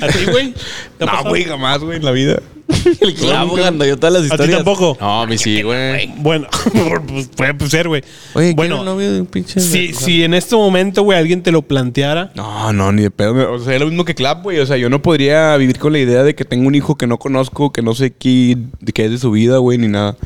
[0.01, 0.55] ¿A ti, güey?
[0.99, 2.41] ¿Te ha No, güey, jamás, güey, en la vida.
[3.01, 4.59] El clavo cuando yo todas las ¿A ti historias.
[4.59, 4.97] tampoco?
[5.01, 6.13] No, a mí sí, güey.
[6.19, 6.47] Bueno,
[7.09, 8.03] pues puede ser, güey.
[8.35, 9.61] Oye, bueno, bueno, novio de un pinche.
[9.61, 13.53] si, si en este momento, güey, alguien te lo planteara, No, no, ni de pedo.
[13.53, 14.59] O sea, es lo mismo que Clap, güey.
[14.61, 17.07] O sea, yo no podría vivir con la idea de que tengo un hijo que
[17.07, 20.17] no conozco, que no sé qué, de qué es de su vida, güey, ni nada.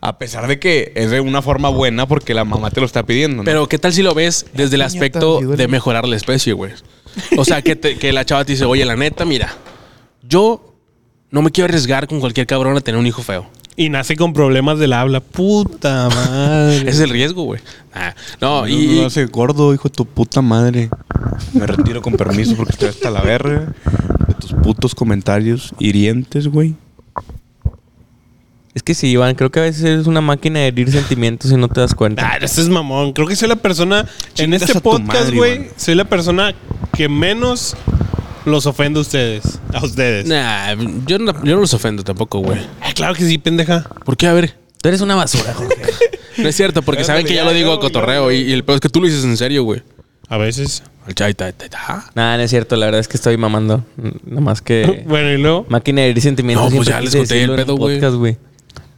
[0.00, 3.04] A pesar de que es de una forma buena porque la mamá te lo está
[3.04, 3.44] pidiendo, ¿no?
[3.44, 6.72] Pero ¿qué tal si lo ves desde el aspecto de mejorar la especie, güey?
[7.36, 9.48] O sea, que, te- que la chava te dice, oye, la neta, mira,
[10.28, 10.74] yo
[11.30, 13.46] no me quiero arriesgar con cualquier cabrón a tener un hijo feo.
[13.76, 16.78] y nace con problemas del habla, puta madre.
[16.78, 17.60] Ese es el riesgo, güey.
[17.94, 20.88] Ah, no, No, y, no hace gordo, hijo de tu puta madre.
[21.52, 23.74] Me retiro con permiso porque estoy hasta la verga
[24.28, 26.74] de tus putos comentarios hirientes, güey.
[28.74, 31.56] Es que sí, Iván, creo que a veces eres una máquina de herir sentimientos y
[31.56, 32.30] no te das cuenta.
[32.32, 33.12] Ah, ese es mamón.
[33.14, 34.06] Creo que soy la persona.
[34.36, 36.54] en este podcast, güey, soy la persona
[36.96, 37.76] que menos
[38.44, 39.58] los ofende a ustedes.
[39.74, 40.26] A ustedes.
[40.26, 40.74] nah,
[41.06, 42.58] yo, no, yo no los ofendo tampoco, güey.
[42.80, 43.82] Ah, claro que sí, pendeja.
[44.04, 44.26] ¿Por qué?
[44.28, 44.56] A ver.
[44.80, 45.74] Tú eres una basura, Jorge.
[46.38, 48.62] No es cierto, porque saben que yo ya, lo digo a cotorreo y, y el
[48.62, 49.82] peor es que tú lo dices en serio, güey.
[50.28, 50.82] A veces.
[52.14, 52.76] Nada, no es cierto.
[52.76, 53.84] La verdad es que estoy mamando.
[53.96, 55.02] Nada más que...
[55.08, 55.64] bueno, y luego.
[55.70, 56.70] máquina de herir sentimientos.
[56.70, 58.36] No, pues ya les conté el pedo, güey.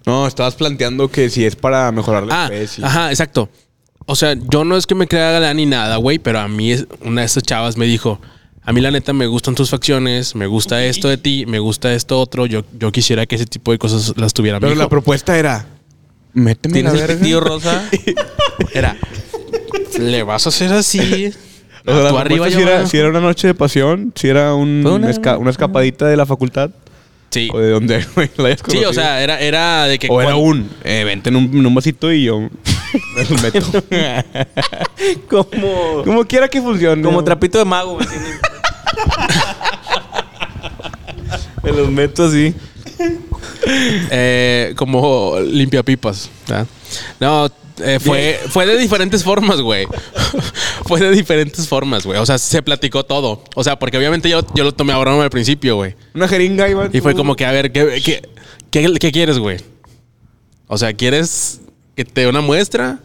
[0.04, 2.84] No, estabas planteando que si es para mejorar la Ah, especie.
[2.84, 3.48] ajá, exacto.
[4.10, 6.72] O sea, yo no es que me crea galán ni nada, güey, pero a mí
[6.72, 8.18] es- una de estas chavas me dijo,
[8.62, 11.92] a mí la neta me gustan tus facciones, me gusta esto de ti, me gusta
[11.92, 14.82] esto otro, yo, yo quisiera que ese tipo de cosas las tuviera mi Pero hijo.
[14.82, 15.66] la propuesta era...
[16.32, 17.18] Méteme ¿Tienes la el verga.
[17.20, 17.88] pitillo rosa?
[18.72, 18.96] Era,
[19.98, 21.32] le vas a hacer así.
[21.86, 24.86] O sea, la arriba, si era, si era una noche de pasión, si era un
[24.86, 26.70] una- esca- una escapadita de la facultad.
[27.30, 27.48] Sí.
[27.52, 30.08] O de donde güey, la hayas Sí, o sea, era, era de que...
[30.10, 32.48] O era un, eh, vente en un, en un vasito y yo
[33.14, 33.84] me los meto.
[35.28, 36.02] como...
[36.04, 37.02] Como quiera que funcione.
[37.02, 38.06] Como trapito de mago, güey.
[41.62, 42.54] Me los meto así.
[44.10, 46.30] Eh, como limpia pipas.
[47.20, 49.86] No, eh, fue, fue de diferentes formas, güey.
[50.86, 52.18] fue de diferentes formas, güey.
[52.18, 53.42] O sea, se platicó todo.
[53.54, 55.94] O sea, porque obviamente yo, yo lo tomé a broma al principio, güey.
[56.14, 56.90] Una jeringa, Iván.
[56.92, 58.22] Y fue como que, a ver, ¿qué, qué,
[58.70, 59.58] qué, qué quieres, güey?
[60.66, 61.60] O sea, ¿quieres
[61.98, 63.00] que te dé una muestra?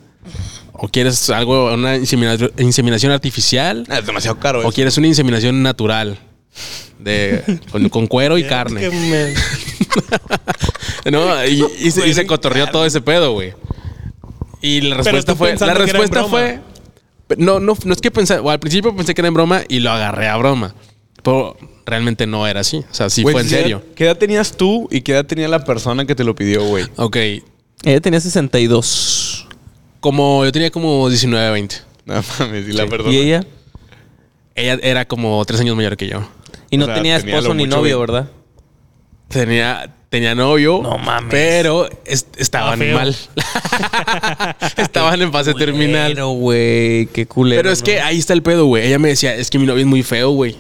[0.73, 3.85] ¿O quieres algo, una inseminación, inseminación artificial?
[3.89, 4.71] Ah, Es demasiado caro ¿O eso.
[4.71, 6.19] quieres una inseminación natural?
[6.99, 8.81] De, con, con cuero y carne.
[8.81, 9.33] Que me-
[11.11, 13.53] No, y, y se, y se cotorreó todo ese pedo, güey.
[14.61, 15.55] Y la respuesta fue.
[15.57, 16.59] La respuesta fue.
[17.37, 18.37] No, no, no es que pensé.
[18.37, 20.75] o al principio pensé que era en broma y lo agarré a broma.
[21.23, 22.77] Pero realmente no era así.
[22.77, 23.83] O sea, sí Güey, fue en ¿qué edad- serio.
[23.95, 26.85] ¿Qué edad tenías tú y qué edad tenía la persona que te lo pidió, güey?
[26.97, 27.17] Ok.
[27.83, 29.47] Ella tenía 62.
[29.99, 31.75] Como yo tenía como 19, 20.
[32.05, 33.13] No mames, y la persona.
[33.13, 33.45] ¿Y ella?
[34.55, 36.27] Ella era como tres años mayor que yo.
[36.69, 37.99] Y no O sea, tenía esposo ni novio.
[37.99, 38.29] ¿verdad?
[39.27, 40.79] Tenía, tenía novio.
[40.83, 41.31] No mames.
[41.31, 43.15] Pero es- estaban mal.
[44.77, 46.11] estaban en fase terminal.
[46.13, 47.59] Pero, güey, qué culero.
[47.61, 47.85] Pero es ¿no?
[47.85, 48.85] que ahí está el pedo, güey.
[48.85, 50.55] Ella me decía, es que mi novio es muy feo, güey.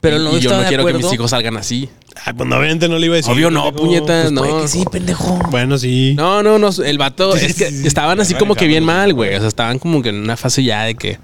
[0.00, 1.88] Pero y, no y yo no de quiero que mis hijos salgan así.
[2.24, 3.32] Ah, pues no, obviamente no le iba a decir.
[3.32, 3.84] Obvio no, pendejo.
[3.84, 4.40] puñetas, Pues no.
[4.42, 5.38] puede que sí, pendejo.
[5.50, 6.14] Bueno, sí.
[6.16, 6.70] No, no, no.
[6.84, 7.86] El vato, Sí, es que sí, sí.
[7.86, 9.34] estaban así como que bien mal, güey.
[9.34, 11.18] O sea, estaban como que en una fase ya de que.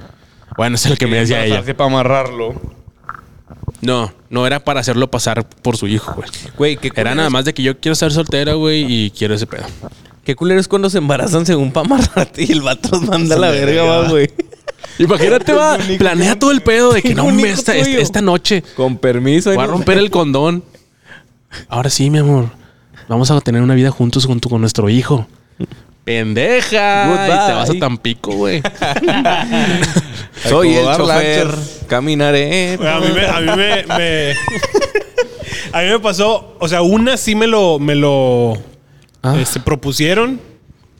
[0.56, 1.62] Bueno, es lo que me decía ella.
[1.64, 2.54] Para amarrarlo.
[3.80, 6.28] No, no era para hacerlo pasar por su hijo, güey.
[6.56, 9.46] Güey, qué Era nada más de que yo quiero ser soltera, güey, y quiero ese
[9.46, 9.64] pedo.
[10.24, 13.50] Qué culero es cuando se embarazan según para amarrarte y el vato manda a la
[13.50, 14.30] verga, va, güey.
[14.98, 19.52] Imagínate, va, planea todo el pedo de que no, me esta, esta noche Con permiso.
[19.54, 20.62] voy a romper el condón.
[21.68, 22.50] Ahora sí, mi amor.
[23.08, 25.26] Vamos a tener una vida juntos junto con nuestro hijo.
[26.04, 27.06] Pendeja.
[27.08, 27.24] Goodbye.
[27.24, 28.62] Y te vas a Tampico, güey.
[30.48, 31.46] Soy el chofer.
[31.46, 31.80] lanchas.
[31.86, 32.74] Caminaré.
[32.74, 34.32] A mí me, a mí me, me-
[35.72, 38.54] a mí me pasó, o sea, una sí me lo, me lo
[39.24, 39.36] Ah.
[39.40, 40.40] este, propusieron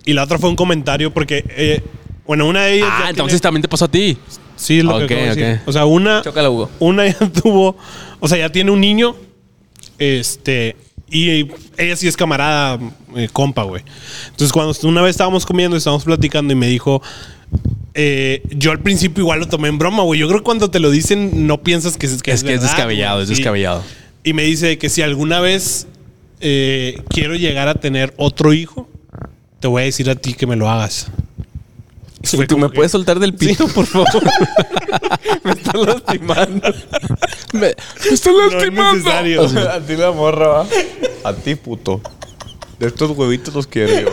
[0.04, 1.82] y la otra fue un comentario porque, eh,
[2.26, 2.88] bueno, una de ellas.
[2.88, 4.16] ya Ah, tiene- entonces también te pasó a ti.
[4.56, 5.61] sí, es lo Ok, que acabo de decir.
[5.62, 5.68] ok.
[5.68, 6.70] O sea, una, Chócala, Hugo.
[6.78, 7.76] una ya tuvo,
[8.20, 9.16] o sea, ya tiene un niño,
[9.98, 10.76] este,
[11.11, 12.78] y ella sí es camarada,
[13.16, 13.82] eh, compa, güey.
[14.30, 17.02] Entonces, cuando una vez estábamos comiendo, estábamos platicando y me dijo,
[17.94, 20.18] eh, yo al principio igual lo tomé en broma, güey.
[20.20, 22.61] Yo creo que cuando te lo dicen, no piensas que es, que Es que es
[22.61, 23.22] verdad, descabellado, güey.
[23.24, 23.35] es Sí.
[23.35, 23.82] descabellado.
[24.24, 25.87] Y me dice que si alguna vez
[26.40, 28.88] eh, quiero llegar a tener otro hijo,
[29.61, 31.08] te voy a decir a ti que me lo hagas.
[32.22, 34.08] Si tú me que- puedes soltar del pito, por favor.
[35.44, 36.74] me estás lastimando.
[37.52, 37.74] Me,
[38.11, 38.48] está No
[39.44, 40.66] es a ti la morra, va.
[41.24, 42.00] A ti, puto.
[42.78, 44.08] De estos huevitos los quiero yo.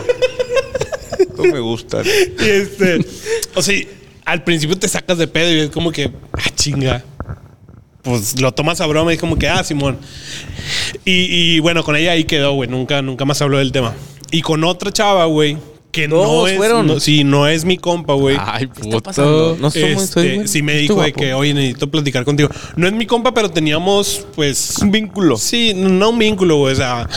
[1.36, 2.04] No me gustan.
[2.04, 3.04] Y este,
[3.54, 3.82] o sea,
[4.26, 7.02] al principio te sacas de pedo y es como que, ah, chinga.
[8.02, 9.98] pues lo tomas a broma y es como que, ah, Simón.
[11.06, 12.68] Y, y bueno, con ella ahí quedó, güey.
[12.68, 13.94] Nunca, nunca más habló del tema.
[14.30, 15.56] Y con otra chava, güey,
[15.90, 16.56] que no es.
[16.56, 16.86] fueron.
[16.86, 18.36] no- sí, no es mi compa, güey.
[18.38, 19.56] Ay, ¿Qué está pasando?
[19.60, 22.48] No somos, Este, sí me dijo de que, oye, necesito platicar contigo.
[22.76, 24.76] No es mi compa, pero teníamos, pues...
[24.80, 25.36] Un vínculo.
[25.36, 26.72] Sí, no un vínculo, güey.
[26.74, 27.08] O sea,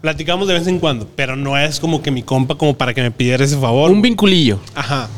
[0.00, 1.08] platicamos de vez en cuando.
[1.16, 3.90] Pero no es como que mi compa como para que me pidiera ese favor.
[3.90, 4.60] Un vinculillo.
[4.74, 5.08] Ajá.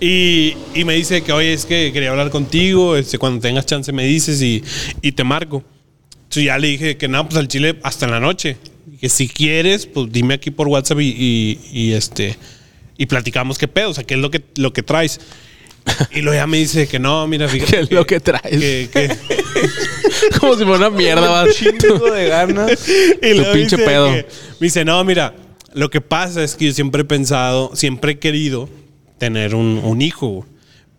[0.00, 2.96] Y, y me dice que, oye, es que quería hablar contigo.
[2.96, 4.62] Este, cuando tengas chance me dices y,
[5.02, 5.62] y te marco.
[6.24, 8.56] Entonces ya le dije que no, pues al chile hasta en la noche.
[9.00, 12.36] Que si quieres, pues dime aquí por WhatsApp y, y- y, este
[12.98, 15.20] y platicamos qué pedo, o sea, qué es lo que, lo que traes.
[16.12, 17.72] Y luego ya me dice que no, mira, fíjate.
[17.76, 18.58] ¿Qué es lo que traes?
[18.58, 19.08] que- que-
[20.40, 21.44] Como si fuera una mierda, va.
[21.52, 22.88] Chingo de ganas.
[22.88, 24.10] y luego pinche dice pedo.
[24.10, 24.24] me
[24.60, 25.34] dice, no, mira,
[25.74, 28.68] lo que pasa es que yo siempre he pensado, siempre he querido
[29.18, 30.46] tener un, un hijo.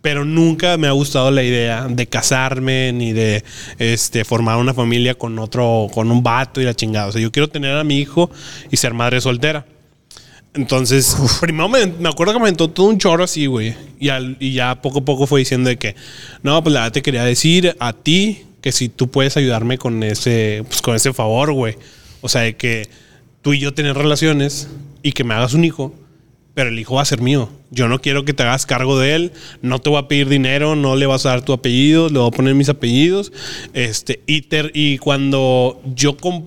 [0.08, 3.44] Pero nunca me ha gustado la idea de casarme ni de
[3.78, 7.08] este, formar una familia con otro, con un vato y la chingada.
[7.08, 8.32] O sea, yo quiero tener a mi hijo
[8.72, 9.66] y ser madre soltera.
[10.54, 13.76] Entonces, primero me, me acuerdo que me aventó todo un chorro así, güey.
[14.00, 15.94] Y, al- y ya poco a poco fue diciendo de que,
[16.42, 20.64] no, pues la te quería decir a ti que si tú puedes ayudarme con ese,
[20.70, 21.76] pues, con ese favor, güey.
[22.22, 22.88] O sea, de que
[23.42, 24.70] tú y yo tener relaciones
[25.04, 25.94] y que me hagas un hijo,
[26.58, 27.50] pero el hijo va a ser mío.
[27.70, 30.76] Yo no quiero que te hagas cargo de él, no te voy a pedir dinero,
[30.76, 33.32] no le vas a dar tu apellido, le voy a poner mis apellidos.
[33.76, 36.46] Este, y, ter- y cuando yo com-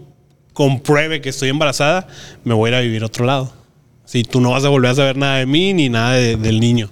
[0.52, 2.08] compruebe que estoy embarazada,
[2.42, 3.52] me voy a ir a vivir a otro lado.
[4.04, 6.58] Si tú no vas a volver a saber nada de mí ni nada de- del
[6.58, 6.90] niño.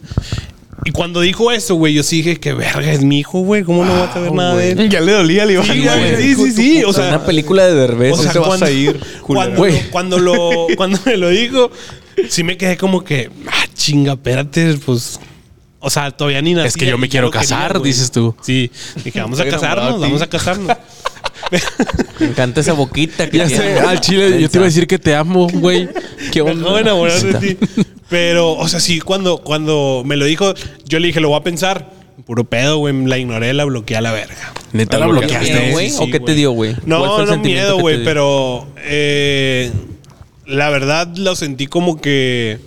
[0.85, 3.85] Y cuando dijo eso, güey, yo sí dije, que verga, es mi hijo, güey, ¿cómo
[3.85, 4.89] no voy a saber nada de él?
[4.89, 7.75] Ya le dolía, le iba Sí, güey, sí, sí, sí, o sea, una película de
[7.75, 8.13] Derbez.
[8.13, 11.73] o sea, te vas cuando, a ir, cuando, cuando, lo, cuando me lo dijo,
[12.29, 15.21] sí me quedé como que, ah, chinga, espérate, pues.
[15.81, 18.35] O sea, todavía ni nacía Es que yo me quiero quería, casar, dices tú.
[18.43, 18.71] Sí,
[19.05, 20.77] dije, vamos a casarnos, vamos a casarnos.
[22.19, 24.99] Me encanta esa boquita que Ya sé, al chile, yo te iba a decir que
[24.99, 25.89] te amo, güey.
[26.33, 26.63] ¿Qué Me onda?
[26.63, 27.85] acabo de enamorar de ti.
[28.09, 30.53] Pero, o sea, sí, cuando, cuando me lo dijo,
[30.85, 31.91] yo le dije, lo voy a pensar.
[32.27, 33.07] Puro pedo, güey.
[33.07, 34.53] La ignoré, la bloqueé a la verga.
[34.73, 35.71] Neta la ¿Qué bloqueaste.
[35.71, 35.91] güey?
[35.91, 36.75] Sí, ¿O qué te dio, güey?
[36.75, 39.71] ¿Cuál No, no miedo, güey, pero eh,
[40.49, 42.59] la verdad lo sentí como que,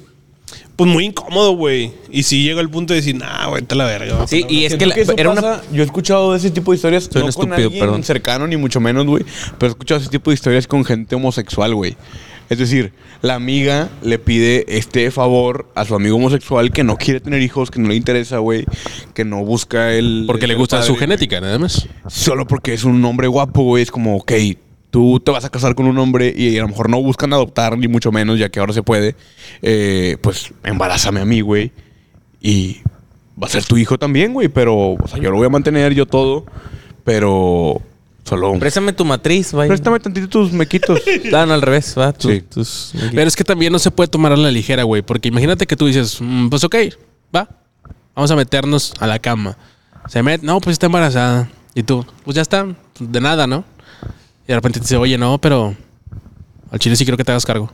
[0.76, 1.92] pues muy incómodo, güey.
[2.12, 4.26] Y sí llegó el punto de decir, nah, güey, te la verga.
[4.28, 5.62] Sí, y es que, la- era una...
[5.74, 7.10] Yo he escuchado de ese tipo de historias.
[7.12, 8.04] Soy un no con estúpido, alguien perdón.
[8.04, 9.24] cercano, ni mucho menos, güey.
[9.58, 11.96] Pero he escuchado ese tipo de historias con gente homosexual, güey.
[12.50, 12.92] Es decir,
[13.22, 17.72] la amiga le pide este favor a su amigo homosexual que no quiere tener hijos,
[17.72, 18.66] que no le interesa, güey.
[19.14, 20.26] Que no busca el.
[20.28, 21.88] Porque le gusta su genética, nada más.
[22.08, 23.84] Solo porque es un hombre guapo, güey.
[23.84, 24.34] Es como, ok,
[24.92, 27.78] tú te vas a casar con un hombre y a lo mejor no buscan adoptar,
[27.78, 29.16] ni mucho menos, ya que ahora se puede.
[29.64, 31.72] Eh, pues embarázame a mí, güey.
[32.42, 32.78] Y
[33.42, 34.48] va a ser tu hijo también, güey.
[34.50, 36.46] Pero, o sea, yo lo voy a mantener, yo todo.
[37.04, 37.82] Pero
[38.24, 38.58] solo.
[38.60, 39.70] Préstame tu matriz, vaya.
[39.70, 41.02] Préstame tantito tus mequitos.
[41.34, 42.14] Ah, no, al revés, va.
[42.18, 42.42] Sí.
[42.42, 45.02] tus- Pero es que también no se puede tomar a la ligera, güey.
[45.02, 46.76] Porque imagínate que tú dices, "Mm, pues ok,
[47.36, 47.48] va.
[48.16, 49.58] Vamos a meternos a la cama.
[50.08, 51.50] Se mete, no, pues está embarazada.
[51.74, 52.68] Y tú, pues ya está,
[53.00, 53.64] de nada, ¿no?
[54.52, 55.74] Y de repente te dice, oye, no, pero
[56.72, 57.72] al chile sí quiero que te hagas cargo.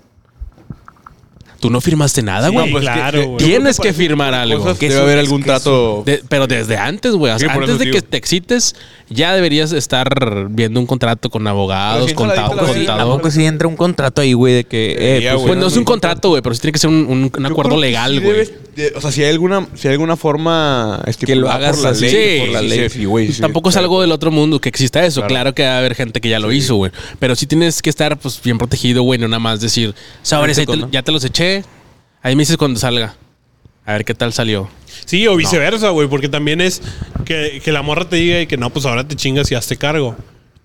[1.60, 2.72] Tú no firmaste nada, Sí, güey.
[2.72, 3.38] pues, claro, güey.
[3.46, 4.60] Tienes que firmar algo.
[4.60, 6.04] Cosas, Que debe haber algún que trato.
[6.06, 7.34] de- pero desde antes, güey.
[7.34, 8.76] O sea, antes de que te excites,
[9.10, 12.68] ya deberías estar viendo un contrato con abogados, Pero si con entra la contado.
[12.68, 13.18] dita la verga, ¿A contado.
[13.18, 14.96] poco sí entra un contrato ahí, güey, de que...
[15.00, 15.44] Eh, pues.
[15.48, 17.48] Pues no es un contrato, güey, pero sí tiene que ser un, un- un Yo
[17.48, 18.42] acuerdo que legal, güey.
[18.96, 22.02] o sea, si hay alguna, si hay alguna forma estipulada lo hagas por la así,
[22.02, 23.34] ley, sí, por la ley, sí.
[23.34, 23.42] sí.
[23.42, 25.22] Tampoco es algo del otro mundo que exista eso.
[25.22, 25.28] Claro.
[25.38, 26.92] Claro, que va a haber gente que ya lo hizo, güey.
[27.20, 29.20] Pero sí tienes que estar pues bien protegido, güey.
[29.20, 29.94] No nada más decir,
[30.78, 30.90] ¿no?
[30.92, 31.47] ya te los eché.
[32.22, 33.16] Ahí me dices cuando salga.
[33.86, 34.68] A ver qué tal salió.
[35.06, 36.82] Sí, o viceversa, güey, porque también es
[37.26, 39.78] que, que la morra te diga y que no, pues ahora te chingas y hazte
[39.78, 40.16] cargo.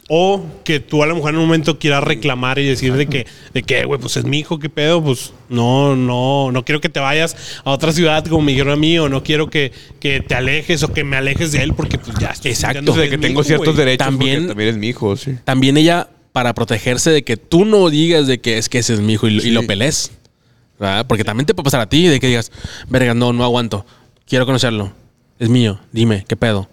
[0.08, 3.26] O que tú a lo mejor en un momento quieras reclamar y decir de que,
[3.54, 6.88] de que, güey, pues es mi hijo, qué pedo, pues no, no, no quiero que
[6.88, 10.20] te vayas a otra ciudad como me dijeron a mí, o no quiero que, que
[10.20, 12.92] te alejes o que me alejes de él, porque pues ya estoy Exacto.
[12.94, 15.36] de que tengo hijo, ciertos derechos También- también es mi hijo, sí.
[15.44, 19.00] También ella, para protegerse de que tú no digas de que es que ese es
[19.00, 20.10] mi hijo y, y lo pelees.
[20.82, 21.06] ¿Verdad?
[21.06, 22.50] Porque también te puede pasar a ti de que digas,
[22.88, 23.86] verga, no, no aguanto.
[24.26, 24.92] Quiero conocerlo.
[25.38, 25.78] Es mío.
[25.92, 26.68] Dime, ¿qué pedo?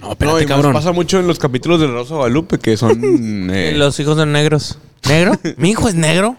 [0.00, 0.72] No, espérate, No, y más cabrón.
[0.72, 3.00] pasa mucho en los capítulos de Rosa Guadalupe que son...
[3.52, 4.78] eh, Los hijos de negros.
[5.08, 5.38] ¿Negro?
[5.56, 6.36] ¿Mi hijo es negro?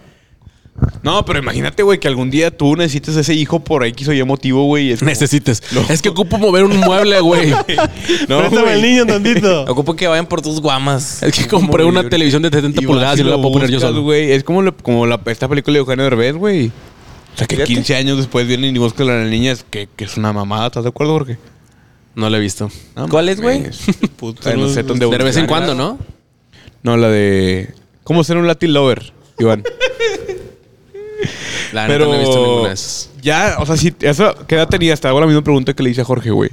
[1.03, 4.23] No, pero imagínate, güey, que algún día tú necesites ese hijo por X o Y
[4.23, 4.87] motivo, güey.
[4.87, 5.61] y es como- Necesites.
[5.73, 5.81] No.
[5.89, 7.51] Es que ocupo mover un mueble, güey.
[7.51, 8.73] No, Préstame güey.
[8.73, 9.63] al niño tantito.
[9.65, 11.21] Ocupo que vayan por tus guamas.
[11.21, 13.69] Es que compré una televisión de 70 Y pulgadas y no lo la puedo poner
[13.69, 14.01] yo buscas, solo.
[14.03, 14.31] güey.
[14.31, 16.71] Es como, lo- como la, esta película de Eugenio Derbez, güey.
[17.33, 17.73] O sea, que Fíjate.
[17.73, 19.51] 15 años después vienen y buscan a la niña.
[19.51, 20.67] Es que, que es una mamada.
[20.67, 21.37] ¿Estás de acuerdo, Jorge?
[22.15, 22.69] No lo he visto.
[22.95, 23.63] No ¿Cuál es, güey?
[24.45, 25.97] Ay, no sé dónde De vez en cuando, ¿no?
[26.83, 27.73] No, la de.
[28.03, 29.63] ¿Cómo ser un Latin lover, Iván?
[31.73, 32.67] La neta no he visto ninguna Pero.
[32.67, 33.09] de esas.
[33.21, 33.93] Ya, o sea, si.
[34.01, 34.93] Eso, ¿Qué edad tenía?
[34.93, 36.49] Hasta hago la misma pregunta que le hice a Jorge, güey.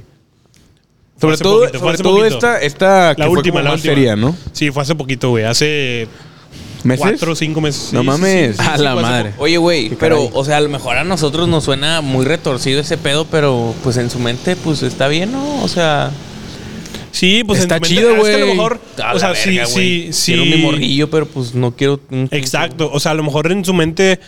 [1.19, 2.35] Sobre hace todo, poquito, sobre todo poquito.
[2.35, 3.95] esta, esta que La fue última, como la más última.
[3.95, 4.37] seria, ¿no?
[4.53, 5.43] Sí, fue hace poquito, güey.
[5.43, 6.07] Hace
[6.83, 6.99] ¿Meses?
[7.01, 7.91] cuatro o cinco meses.
[7.93, 8.55] No Sí, mames.
[8.57, 9.33] sí, sí, A sí, la madre.
[9.37, 10.29] Oye, güey, pero, caray.
[10.33, 13.97] o sea, a lo mejor a nosotros nos suena muy retorcido ese pedo, pero pues
[13.97, 15.63] en su mente, pues está bien, ¿no?
[15.63, 16.11] O sea,
[17.11, 18.55] Sí, pues Está en chido, es que a lo güey.
[18.57, 20.03] mejor, a o sea, sí, verga, güey.
[20.03, 20.33] sí, sí.
[20.33, 21.99] Quiero mi morrillo, pero pues no quiero.
[22.31, 22.89] Exacto.
[22.93, 24.19] O sea, a lo mejor en su mente,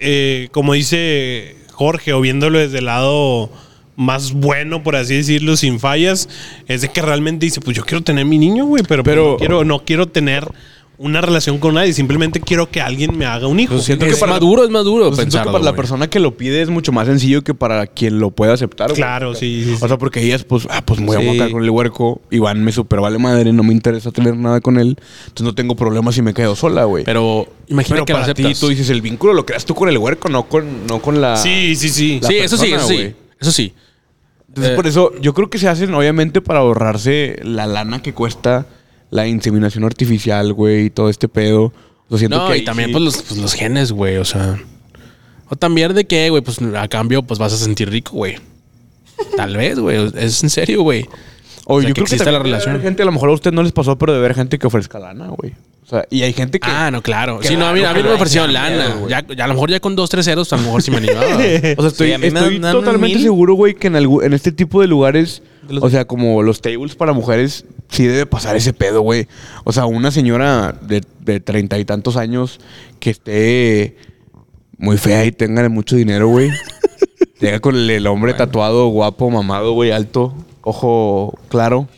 [0.00, 3.50] eh, como dice Jorge, o viéndolo desde el lado
[3.96, 6.28] más bueno, por así decirlo, sin fallas,
[6.66, 9.30] es de que realmente dice, pues yo quiero tener mi niño, güey, pero, pues, Pero-
[9.32, 10.48] no, quiero, no quiero tener
[10.96, 13.72] una relación con nadie, simplemente quiero que alguien me haga un hijo.
[13.74, 15.74] Pues siento Es que para- más duro, es más duro Pues siento que para la
[15.74, 18.88] persona que lo pide es mucho más sencillo que para quien lo puede aceptar.
[18.90, 18.96] güey.
[18.96, 19.78] Claro, sí, sí, sí.
[19.84, 22.20] O sea, porque ellas, pues, ah, pues me voy a mocar con el huerco.
[22.30, 24.96] Iván me super vale madre, no me interesa tener nada con él.
[25.26, 27.02] Entonces no tengo problemas si me quedo sola, güey.
[27.04, 29.88] Pero imagina Pero que lo para ti, tú dices, el vínculo lo creas tú con
[29.88, 31.36] el huerco, no con, no con la...
[31.36, 32.20] Sí, sí, sí.
[32.22, 33.12] sí, eso sí, eso sí.
[33.40, 33.74] Eso sí.
[34.48, 34.76] Entonces, Eh.
[34.76, 38.66] por eso, yo creo que se hacen, obviamente, para ahorrarse la lana que cuesta
[39.14, 41.72] la inseminación artificial, güey, y todo este pedo.
[42.08, 44.16] O sea, siento No, que y también sí- pues, los, pues, los genes, güey.
[44.16, 44.58] O sea.
[45.48, 48.36] O también de que, güey, pues a cambio, pues vas a sentir rico, güey.
[49.36, 50.10] Tal vez, güey.
[50.16, 51.06] Es en serio, güey.
[51.66, 52.80] O O sea, yo que creo que existe la relación.
[52.82, 54.98] gente, a lo mejor a usted no les pasó, pero de ver gente que ofrezca
[54.98, 55.52] lana, güey.
[55.84, 56.68] O sea, y hay gente que...
[56.68, 57.38] Ah, no, claro.
[57.42, 58.94] Sí, no, a mí, a mí no me ofrecieron lana.
[58.96, 59.08] miedo.
[59.08, 60.96] Ya, ya a lo mejor ya con dos, tres ceros, a lo mejor sí me
[60.96, 61.26] animaba.
[61.76, 63.22] O sea, estoy, Sí, estoy totalmente mil.
[63.22, 66.60] seguro, güey, que en, en este tipo de lugares, De los- o sea, como los
[66.62, 67.64] tables para mujeres,
[67.94, 69.26] sí debe pasar ese pedo, güey.
[69.64, 72.60] O sea, una señora de de treinta y tantos años
[73.00, 73.96] que esté
[74.76, 76.50] muy fea y tenga mucho dinero, güey.
[77.40, 81.88] Llega con el, el hombre tatuado, guapo, mamado, güey, alto, ojo claro,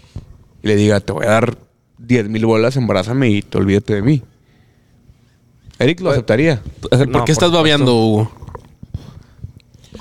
[0.63, 1.59] y le diga, te voy a dar
[1.99, 4.23] 10 mil bolas, embarázame y te olvídate de mí.
[5.79, 6.63] Eric lo aceptaría.
[7.13, 8.33] ¿Por qué estás babeando, Hugo?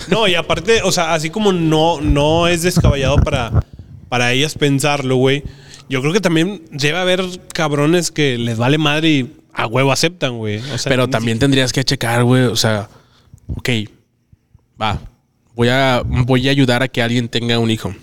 [0.10, 3.66] No, y aparte, o sea, así como no, no es descabellado para,
[4.08, 5.44] para ellas pensarlo, güey.
[5.90, 10.38] Yo creo que también debe haber cabrones que les vale madre y a huevo aceptan,
[10.38, 10.58] güey.
[10.58, 12.44] O sea, Pero también tendrías que checar, güey.
[12.44, 12.90] O sea,
[13.56, 13.70] ok,
[14.82, 15.00] va.
[15.56, 17.94] Voy a, voy a ayudar a que alguien tenga un hijo.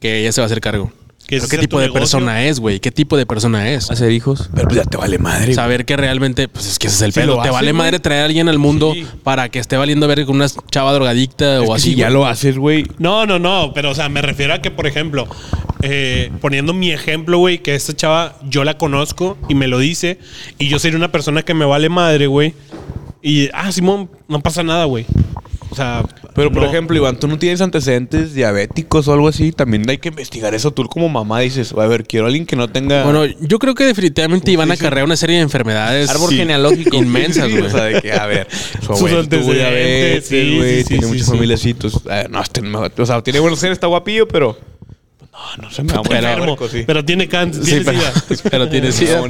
[0.00, 0.92] Que ella se va a hacer cargo.
[1.30, 2.00] Que Pero ¿Qué tipo de negocio.
[2.00, 2.80] persona es, güey?
[2.80, 3.88] ¿Qué tipo de persona es?
[3.90, 4.50] Hacer hijos.
[4.52, 5.54] Pero pues ya te vale madre.
[5.54, 7.40] Saber que realmente, pues es que ese es el Si pedo.
[7.40, 9.06] Te vale madre traer a alguien al mundo Sí.
[9.22, 11.90] para que esté valiendo ver con una chava drogadicta Es o que así.
[11.90, 12.84] si ya lo haces, güey.
[12.98, 15.28] No, no, no, pero o sea, me refiero a que, por ejemplo,
[15.82, 20.18] eh, poniendo mi ejemplo, güey, que esta chava yo la conozco y me lo dice,
[20.58, 22.54] y yo soy una persona que me vale madre, güey,
[23.22, 25.06] y, ah, Simón, no pasa nada, güey.
[25.70, 26.04] O sea,
[26.34, 26.68] Pero, por no.
[26.68, 29.52] ejemplo, Iván, tú no tienes antecedentes diabéticos o algo así.
[29.52, 30.72] También hay que investigar eso.
[30.72, 33.04] Tú como mamá dices, a ver, quiero a alguien que no tenga...
[33.04, 36.96] Bueno, yo creo que definitivamente iban a acarrear una serie de enfermedades Árbol sí, genealógico.
[36.96, 37.62] inmensas, güey.
[37.62, 38.48] o sea, de que, a ver,
[38.84, 42.00] su abuelo diabetes, sí, güey, sí, sí, tiene muchos familiacitos.
[42.10, 44.56] Eh, no, este no o sea, tiene buenos genes, está guapillo, pero...
[45.40, 46.20] pues, No, no se me va a morir
[46.86, 47.06] Pero, sí.
[47.06, 47.98] tiene cáncer, Sí, pero,
[48.50, 49.22] pero tiene sida.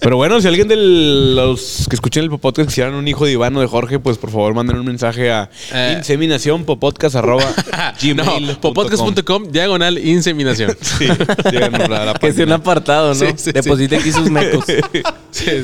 [0.00, 3.54] Pero bueno, si alguien de los que escuchen el podcast quisieran un hijo de Iván
[3.56, 5.96] o de Jorge, pues por favor manden un mensaje a Eh.
[5.98, 10.76] inseminacionpopodcast.gmail.com No, popodcast.com, diagonal inseminación.
[10.80, 11.06] Sí,
[11.50, 13.14] síganos a la Que sea un apartado, ¿no?
[13.14, 14.64] Sí, sí, Deposite aquí sus mecos.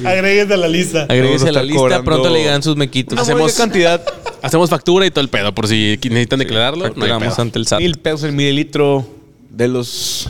[0.05, 1.03] Agréguete a la lista.
[1.05, 3.15] Agréguese a la lista, cobrando pronto le llegan sus mequitos.
[3.15, 4.03] Una Hacemos, cantidad,
[4.45, 6.85] Hacemos factura y todo el pedo, por si necesitan declararlo.
[6.85, 7.81] Facturamos ante el SAT.
[7.81, 9.09] mil pesos el mililitro
[9.51, 10.29] de los...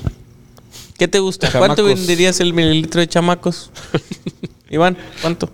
[0.96, 1.48] ¿Qué te gusta?
[1.50, 1.74] Chamacos.
[1.76, 3.70] ¿Cuánto venderías el mililitro de chamacos?
[4.70, 5.50] Iván, ¿cuánto?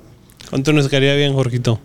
[0.50, 1.80] ¿Cuánto nos quedaría bien, Jorgito?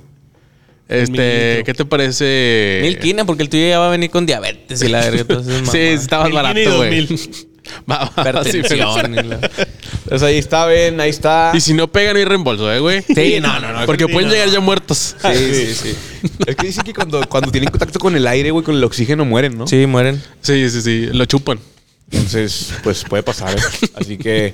[0.89, 2.79] Este, ¿qué te parece?
[2.83, 5.21] Mil quina, porque el tuyo ya va a venir con diabetes y la verga.
[5.21, 6.89] Entonces, Sí, está más Mil barato, güey.
[6.89, 7.19] mil.
[7.89, 8.61] Va, va, sí,
[10.07, 11.51] Pues ahí está, ven, ahí está.
[11.53, 13.01] Y si no pegan, hay reembolso, ¿eh, güey?
[13.01, 13.85] Sí, no, no, no.
[13.85, 14.53] Porque pueden no, llegar no.
[14.53, 15.15] ya muertos.
[15.25, 15.95] Sí, sí, sí.
[16.45, 19.25] Es que dicen que cuando, cuando tienen contacto con el aire, güey, con el oxígeno
[19.25, 19.67] mueren, ¿no?
[19.67, 20.21] Sí, mueren.
[20.41, 21.09] Sí, sí, sí.
[21.11, 21.59] Lo chupan.
[22.11, 23.57] Entonces, pues puede pasar.
[23.57, 23.61] ¿eh?
[23.95, 24.53] Así que,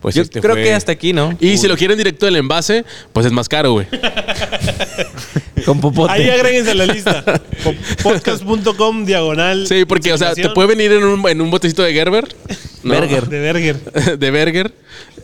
[0.00, 1.36] pues Yo este creo fue- que hasta aquí, ¿no?
[1.40, 3.86] Y si lo quieren directo del envase, pues es más caro, güey.
[5.64, 6.12] Con popote.
[6.12, 7.24] Ahí agréguense a la lista.
[7.64, 9.66] Po- Podcast.com diagonal.
[9.66, 12.26] Sí, porque, o sea, te puede venir en un, en un botecito de Gerber.
[12.84, 12.94] ¿no?
[12.94, 13.28] Berger.
[13.28, 14.18] De Berger.
[14.18, 14.72] de Berger.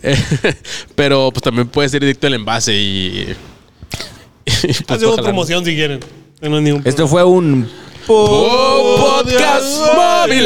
[0.03, 0.17] Eh,
[0.95, 3.35] pero pues también puede ser directo el envase y.
[4.45, 6.01] y, pues, Hacemos promoción si quieren.
[6.43, 7.71] No ningún Esto fue un
[8.07, 10.45] Podcast Móvil.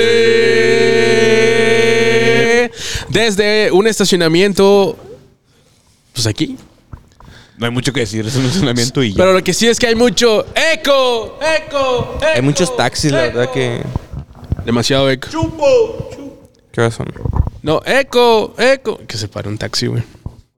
[3.11, 4.97] Desde un estacionamiento.
[6.13, 6.57] Pues aquí.
[7.57, 9.17] No hay mucho que decir, es un estacionamiento y ya.
[9.17, 13.51] Pero lo que sí es que hay mucho eco, eco, Hay muchos taxis, la verdad
[13.51, 13.83] que.
[14.65, 15.29] Demasiado eco.
[16.71, 17.07] ¿Qué horas son?
[17.63, 19.01] No, eco, eco.
[19.07, 20.03] Que se pare un taxi, güey.